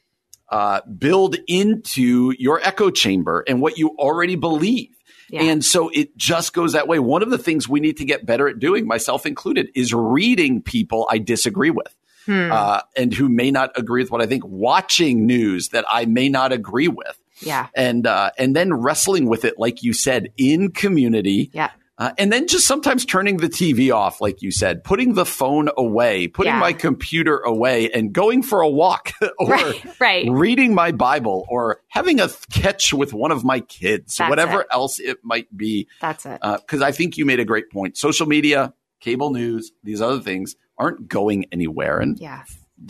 [0.53, 4.91] uh, build into your echo chamber and what you already believe.
[5.35, 6.99] And so it just goes that way.
[6.99, 10.61] One of the things we need to get better at doing, myself included, is reading
[10.61, 11.89] people I disagree with.
[12.27, 12.53] Hmm.
[12.53, 16.29] Uh, and who may not agree with what I think, watching news that I may
[16.29, 17.69] not agree with, Yeah.
[17.75, 21.51] and uh, and then wrestling with it, like you said, in community.
[21.55, 21.71] Yeah.
[21.99, 25.69] Uh, and then just sometimes turning the TV off, like you said, putting the phone
[25.77, 26.59] away, putting Yeah.
[26.59, 30.27] my computer away, and going for a walk, or Right, right.
[30.31, 34.69] reading my Bible, or having a catch with one of my kids, That's whatever it.
[34.73, 35.87] else it might be.
[36.01, 36.41] That's it.
[36.41, 37.97] Because I think you made a great point.
[37.99, 42.43] Social media, cable news, these other things aren't going anywhere, and Yeah.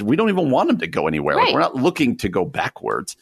[0.02, 1.34] we don't even want them to go anywhere.
[1.36, 3.16] Like, we're not looking to go backwards.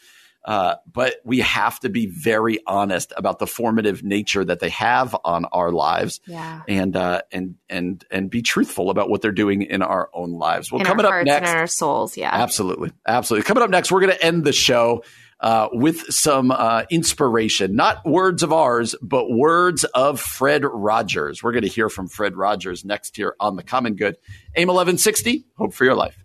[0.44, 5.14] Uh, but we have to be very honest about the formative nature that they have
[5.24, 6.62] on our lives, Yeah.
[6.66, 10.72] and uh, and and and be truthful about what they're doing in our own lives.
[10.72, 12.16] Well, in coming up next, and in our souls.
[12.16, 12.30] Yeah.
[12.32, 12.90] Absolutely.
[13.06, 13.46] Absolutely.
[13.46, 15.04] Coming up next, we're going to end the show
[15.40, 21.42] uh, with some uh, inspiration, not words of ours, but words of Fred Rogers.
[21.42, 24.16] We're going to hear from Fred Rogers next here on The Common Good.
[24.56, 26.16] AM 1160, hope for your life.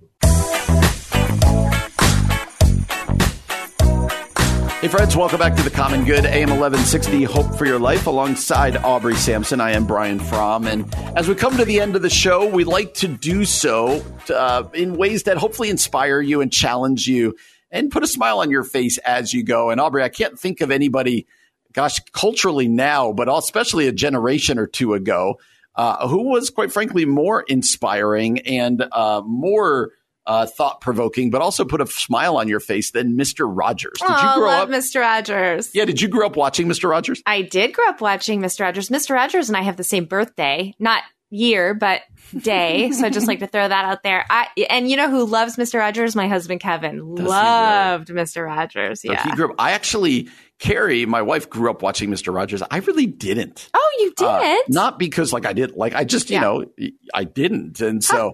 [4.86, 8.78] Hey, friends, welcome back to The Common Good, AM 1160, Hope for Your Life, alongside
[8.78, 9.60] Aubrey Sampson.
[9.60, 10.68] I am Brian Fromm.
[10.68, 14.06] And as we come to the end of the show, we like to do so
[14.30, 17.36] uh, in ways that hopefully inspire you and challenge you
[17.72, 19.72] and put a smile on your face as you go.
[19.72, 21.26] And Aubrey, I can't think of anybody,
[21.74, 25.40] gosh, culturally now, but especially a generation or two ago,
[25.74, 29.94] uh, who was, quite frankly, more inspiring and uh, more.
[30.28, 33.46] Uh, thought provoking, but also put a smile on your face than Mr.
[33.48, 33.94] Rogers.
[34.00, 34.76] Did oh, you grow love up?
[34.76, 35.02] Mr.
[35.02, 35.70] Rogers.
[35.76, 36.90] Yeah, did you grow up watching Mr.
[36.90, 37.22] Rogers?
[37.28, 38.62] I did grow up watching Mr.
[38.62, 38.90] Rogers.
[38.90, 39.12] Mr.
[39.14, 42.02] Rogers and I have the same birthday, not year, but
[42.40, 42.90] day.
[42.92, 44.26] so I just like to throw that out there.
[44.28, 45.80] I and you know who loves Mr.
[45.80, 46.16] Rogers?
[46.16, 47.24] My husband Kevin really?
[47.24, 48.46] loved Mr.
[48.46, 49.02] Rogers.
[49.04, 49.24] So Yeah.
[49.24, 49.56] he grew up.
[49.60, 52.34] I actually, Carrie, my wife, grew up watching Mr.
[52.34, 52.64] Rogers.
[52.72, 53.70] I really didn't.
[53.76, 54.26] oh, you did?
[54.26, 56.42] Uh, not because like I didn't like I just, you Yeah.
[56.42, 56.66] know,
[57.14, 58.34] I didn't, and so.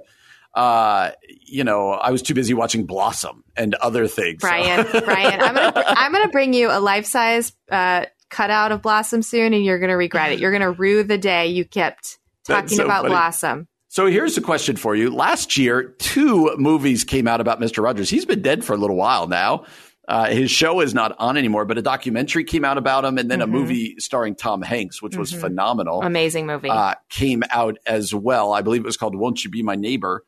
[0.54, 1.12] Uh,
[1.46, 4.42] you know, I was too busy watching Blossom and other things.
[4.42, 8.82] So- Brian, Brian, I'm gonna I'm gonna bring you a life size uh, cutout of
[8.82, 10.40] Blossom soon, and you're gonna regret it.
[10.40, 13.10] You're gonna rue the day you kept talking so about funny.
[13.14, 13.68] Blossom.
[13.88, 15.10] So here's a question for you.
[15.14, 17.84] Last year, two movies came out about Mr.
[17.84, 18.10] Rogers.
[18.10, 19.66] He's been dead for a little while now.
[20.08, 23.30] Uh, his show is not on anymore, but a documentary came out about him, and
[23.30, 23.44] then Mhm.
[23.44, 25.42] a movie starring Tom Hanks, which was Mhm.
[25.42, 26.02] phenomenal.
[26.02, 26.70] Amazing movie.
[26.70, 28.52] uh, came out as well.
[28.54, 30.24] I believe it was called "Won't You Be My Neighbor."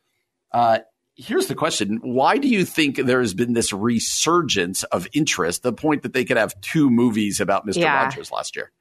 [0.53, 0.79] Uh,
[1.15, 5.71] here's the question why do you think there has been this resurgence of interest the
[5.71, 8.03] point that they could have two movies about mr Yeah.
[8.03, 8.71] rogers last year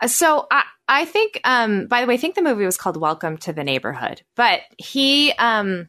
[0.00, 2.96] Uh, So I, I think, um, by the way, I think the movie was called
[2.96, 5.88] Welcome to the Neighborhood, but he, um,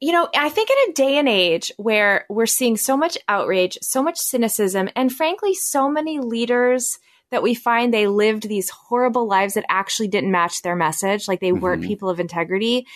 [0.00, 3.78] you know, I think in a day and age where we're seeing so much outrage,
[3.82, 6.98] so much cynicism, and frankly, so many leaders
[7.30, 11.40] that we find they lived these horrible lives that actually didn't match their message, like
[11.40, 11.86] they weren't Mhm.
[11.86, 12.86] people of integrity.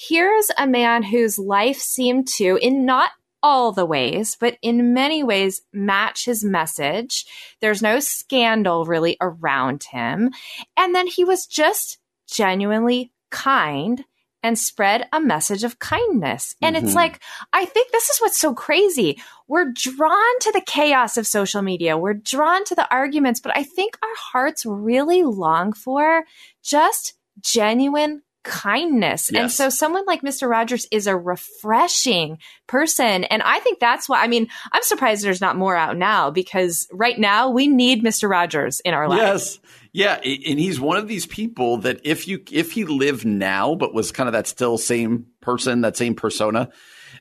[0.00, 3.10] Here's a man whose life seemed to, in not
[3.42, 7.26] all the ways, but in many ways, match his message.
[7.60, 10.30] There's no scandal really around him.
[10.76, 11.98] And then he was just
[12.30, 14.04] genuinely kind
[14.44, 16.54] and spread a message of kindness.
[16.62, 16.94] And it's Mhm.
[16.94, 17.20] like,
[17.52, 19.20] I think this is what's so crazy.
[19.48, 23.64] We're drawn to the chaos of social media, we're drawn to the arguments, but I
[23.64, 26.24] think our hearts really long for
[26.62, 29.30] just genuine kindness.
[29.32, 30.48] And so someone like Mr.
[30.48, 33.24] Rogers is a refreshing person.
[33.24, 36.86] And I think that's why, I mean, I'm surprised there's not more out now because
[36.92, 38.28] right now we need Mr.
[38.28, 39.58] Rogers in our lives.
[39.62, 39.72] Yes.
[39.92, 43.94] Yeah, and he's one of these people that if you if he lived now but
[43.94, 46.68] was kind of that still same person, that same persona,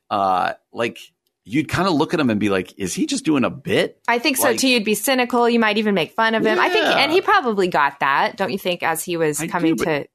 [0.10, 1.00] uh like
[1.46, 4.02] you'd kind of look at him and be like, is he just doing a bit?
[4.08, 4.68] I think so Like- too.
[4.68, 5.50] You'd be cynical.
[5.50, 6.60] You might even make fun of him.
[6.60, 9.86] I think, and he probably got that, don't you think, as he was coming but
[9.86, 10.08] to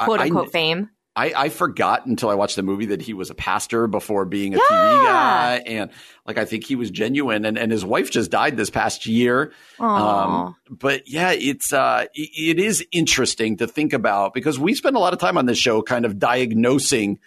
[0.00, 0.90] I- quote I- unquote fame?
[1.16, 4.54] I, I forgot until I watched the movie that he was a pastor before being
[4.54, 4.62] a Yeah.
[4.70, 5.62] TV guy.
[5.66, 5.90] And
[6.24, 9.52] like, I think he was genuine and, and his wife just died this past year.
[9.80, 14.94] Um, but yeah, it's, uh, i- it is interesting to think about because we spend
[14.94, 17.18] a lot of time on this show kind of diagnosing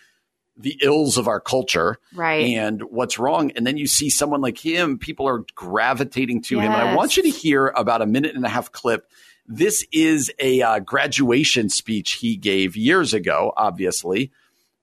[0.55, 2.45] the ills of our culture Right.
[2.55, 3.51] and what's wrong.
[3.51, 6.71] And then you see someone like him, people are gravitating to him.
[6.71, 9.07] And I want you to hear about a minute and a half clip.
[9.47, 14.31] This is a uh, graduation speech he gave years ago, obviously.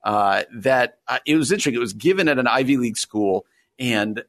[0.05, 1.75] Uh, that uh, it was interesting.
[1.75, 3.45] It was given at an Ivy League school.
[3.79, 4.23] And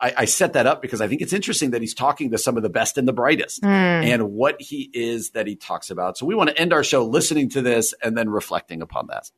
[0.00, 2.56] I, I set that up because I think it's interesting that he's talking to some
[2.56, 3.68] of the best and the brightest Hmm.
[3.68, 6.18] and what he is that he talks about.
[6.18, 9.30] So we want to end our show listening to this and then reflecting upon that.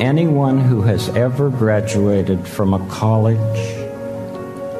[0.00, 3.36] Anyone who has ever graduated from a college,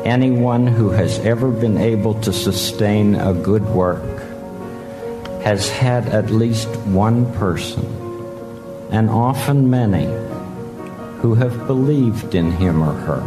[0.05, 4.03] anyone who has ever been able to sustain a good work,
[5.43, 7.85] has had at least one person,
[8.91, 10.07] and often many,
[11.21, 13.23] who have believed in him or her.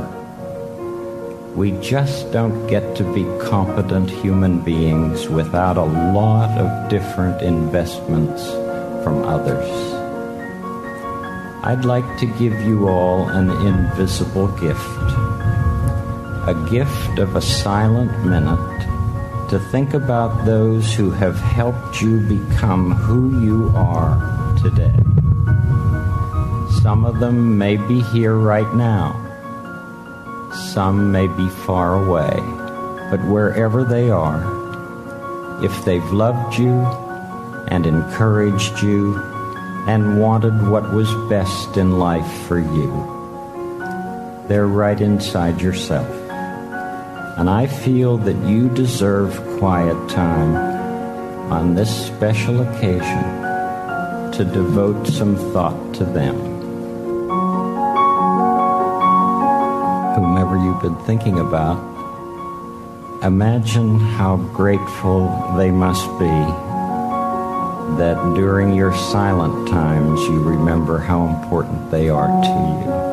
[1.55, 8.43] We just don't get to be competent human beings without a lot of different investments
[9.03, 9.69] from others.
[11.63, 15.34] I'd like to give you all an invisible gift.
[16.47, 22.91] A gift of a silent minute to think about those who have helped you become
[22.91, 24.15] who you are
[24.61, 24.95] today.
[26.83, 29.19] Some of them may be here right now.
[30.53, 32.35] Some may be far away.
[33.09, 34.43] But wherever they are,
[35.65, 36.81] if they've loved you
[37.69, 39.15] and encouraged you
[39.87, 42.91] and wanted what was best in life for you.
[44.47, 46.24] They're right inside yourself.
[47.37, 50.55] And I feel that you deserve quiet time
[51.51, 53.23] on this special occasion
[54.31, 56.35] to devote some thought to them.
[60.15, 61.77] Whomever you've been thinking about,
[63.21, 65.27] imagine how grateful
[65.57, 66.35] they must be
[67.97, 73.04] that during your silent times you remember how important they are to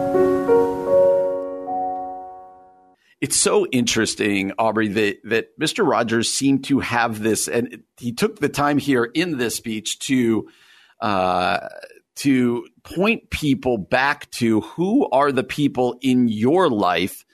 [3.22, 5.88] It's so interesting, Aubrey, that, that Mr.
[5.88, 10.48] Rogers seemed to have this, and he took the time here in this speech to
[11.00, 11.68] uh,
[12.16, 17.24] to point people back to who are the people in your life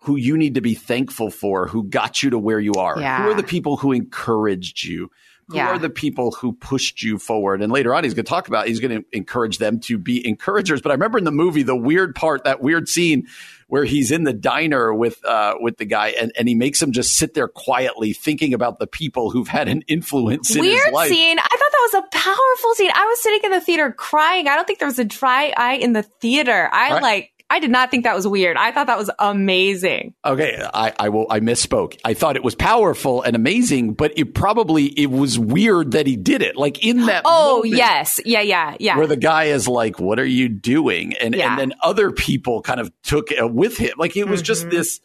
[0.00, 3.00] who you need to be thankful for, who got you to where you are.
[3.00, 3.22] Yeah.
[3.22, 5.08] Who are the people who encouraged you?
[5.48, 5.68] Who Yeah.
[5.68, 7.62] are the people who pushed you forward?
[7.62, 10.26] And later on, he's going to talk about, he's going to encourage them to be
[10.26, 10.82] encouragers.
[10.82, 13.26] But I remember in the movie, the weird part, that weird scene
[13.68, 16.92] where he's in the diner with, uh, with the guy and, and he makes him
[16.92, 20.92] just sit there quietly thinking about the people who've had an influence in Weird his
[20.92, 21.08] life.
[21.10, 21.38] scene.
[21.38, 22.90] I thought that was a powerful scene.
[22.94, 24.48] I was sitting in the theater crying.
[24.48, 26.68] I don't think there was a dry eye in the theater.
[26.72, 27.02] I Right.
[27.02, 28.56] like, I did not think that was weird.
[28.58, 30.14] I thought that was amazing.
[30.24, 31.26] Okay, I, I will.
[31.30, 31.98] I misspoke.
[32.04, 36.16] I thought it was powerful and amazing, but it probably it was weird that he
[36.16, 36.56] did it.
[36.56, 37.22] Like in that.
[37.24, 38.20] Oh, yes.
[38.24, 38.98] Yeah, yeah, yeah.
[38.98, 41.50] Where the guy is like, "What are you doing?" and Yeah.
[41.52, 43.92] and then other people kind of took it with him.
[43.96, 44.44] Like it was Mm-hmm.
[44.46, 45.00] just this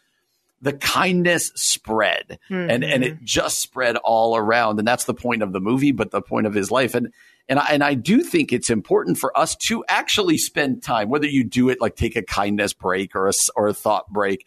[0.61, 2.70] the kindness spread Mm-hmm.
[2.70, 6.11] and and it just spread all around and that's the point of the movie but
[6.11, 7.11] the point of his life and
[7.49, 11.28] and I, and I do think it's important for us to actually spend time whether
[11.28, 14.45] you do it like take a kindness break or a or a thought break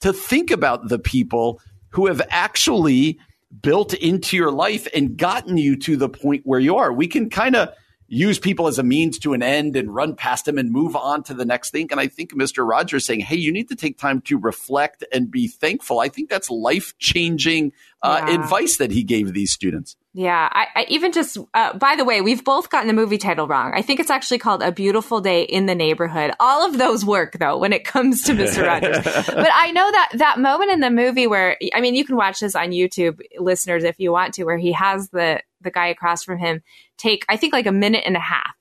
[0.00, 1.60] to think about the people
[1.90, 3.18] who have actually
[3.62, 6.92] built into your life and gotten you to the point where you are.
[6.92, 7.70] We can kind of
[8.10, 11.22] use people as a means to an end and run past them and move on
[11.22, 11.88] to the next thing.
[11.90, 12.66] And I think Mr.
[12.66, 16.00] Rogers saying, hey, you need to take time to reflect and be thankful.
[16.00, 17.72] I think that's life changing
[18.02, 18.34] uh, Yeah.
[18.34, 19.96] advice that he gave these students.
[20.18, 21.38] Yeah, I, I even just.
[21.54, 23.70] Uh, by the way, we've both gotten the movie title wrong.
[23.72, 27.36] I think it's actually called "A Beautiful Day in the Neighborhood." All of those work
[27.38, 28.96] though when it comes to Mister Rogers.
[29.04, 32.40] but I know that that moment in the movie where I mean, you can watch
[32.40, 36.24] this on YouTube, listeners, if you want to, where he has the the guy across
[36.24, 36.64] from him
[36.96, 38.56] take, I think, like a minute and a half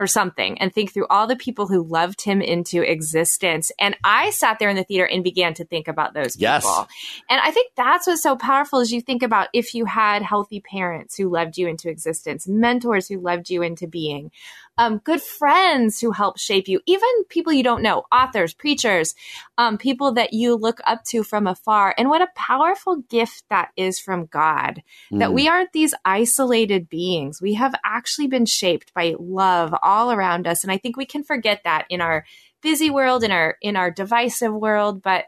[0.00, 3.70] or something and think through all the people who loved him into existence.
[3.78, 6.42] And I sat there in the theater and began to think about those people.
[6.42, 6.86] Yes.
[7.30, 10.60] And I think that's what's so powerful is you think about if you had healthy
[10.60, 14.32] parents who loved you into existence, mentors who loved you into being,
[14.76, 19.14] um, good friends who help shape you, even people you don't know, authors, preachers,
[19.56, 21.94] um, people that you look up to from afar.
[21.96, 24.82] And what a powerful gift that is from God
[25.12, 25.34] that Mm.
[25.34, 27.40] we aren't these isolated beings.
[27.40, 30.64] We have actually been shaped by love all around us.
[30.64, 32.24] And I think we can forget that in our
[32.60, 35.02] busy world, in our, in our divisive world.
[35.02, 35.26] But,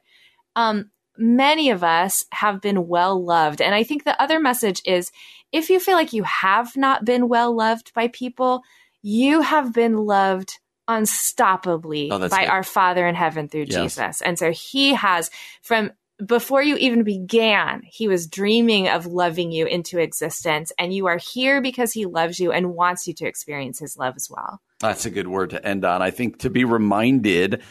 [0.57, 3.63] um, many of us have been well loved.
[3.63, 5.11] And I think the other message is
[5.53, 8.63] if you feel like you have not been well loved by people,
[9.03, 10.59] you have been loved
[10.89, 12.49] unstoppably Oh, by good.
[12.49, 13.95] our Father in heaven through Yes.
[13.97, 14.23] Jesus.
[14.23, 15.31] And so he has
[15.63, 15.91] from
[16.25, 20.73] before you even began, he was dreaming of loving you into existence.
[20.79, 24.15] And you are here because he loves you and wants you to experience his love
[24.17, 24.63] as well.
[24.81, 26.01] That's a good word to end on.
[26.01, 27.63] I think to be reminded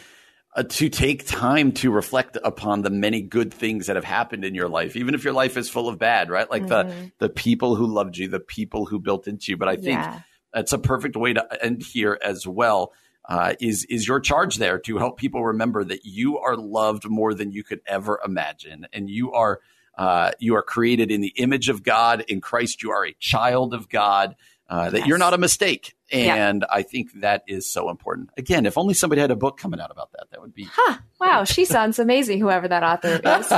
[0.54, 4.54] uh, to take time to reflect upon the many good things that have happened in
[4.54, 6.48] your life, even if your life is full of bad, right?
[6.50, 7.12] Like the Mhm.
[7.18, 9.56] the people who loved you, the people who built into you.
[9.56, 10.20] But I think Yeah.
[10.56, 12.94] That's a perfect way to end here as well.
[13.28, 17.34] Uh, is is your charge there to help people remember that you are loved more
[17.34, 19.60] than you could ever imagine, and you are
[19.98, 22.82] uh, you are created in the image of God in Christ.
[22.82, 24.34] You are a child of God.
[24.68, 26.48] Uh, that you're not a mistake, Yeah.
[26.48, 28.30] and I think that is so important.
[28.36, 30.66] Again, if only somebody had a book coming out about that, that would be.
[30.72, 30.96] Huh.
[31.20, 31.44] Wow.
[31.44, 33.48] She sounds amazing, whoever that author is.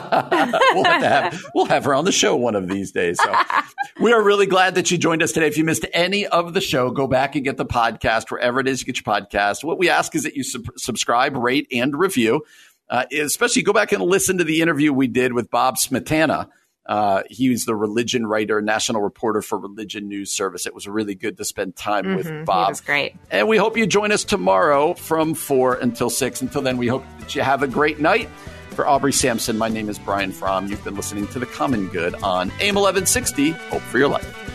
[0.75, 3.19] we'll, have have, we'll have her on the show one of these days.
[3.23, 3.35] So
[4.01, 5.47] we are really glad that you joined us today.
[5.47, 8.69] If you missed any of the show, go back and get the podcast wherever it
[8.69, 9.65] is you get your podcast.
[9.65, 12.43] What we ask is that you sub- subscribe, rate, and review.
[12.91, 16.49] Uh, especially go back and listen to the interview we did with Bob Smietana.
[16.89, 20.65] Uh, he was the religion writer, national reporter for Religion News Service.
[20.67, 22.17] It was really good to spend time Mhm.
[22.17, 22.71] with He Bob.
[22.71, 23.15] was great.
[23.31, 26.41] And we hope you join us tomorrow from 4 until 6.
[26.41, 28.29] Until then, we hope that you have a great night.
[28.71, 30.69] For Aubrey Sampson, my name is Brian Fromm.
[30.69, 33.51] You've been listening to The Common Good on AM 1160.
[33.51, 34.48] Hope for your life.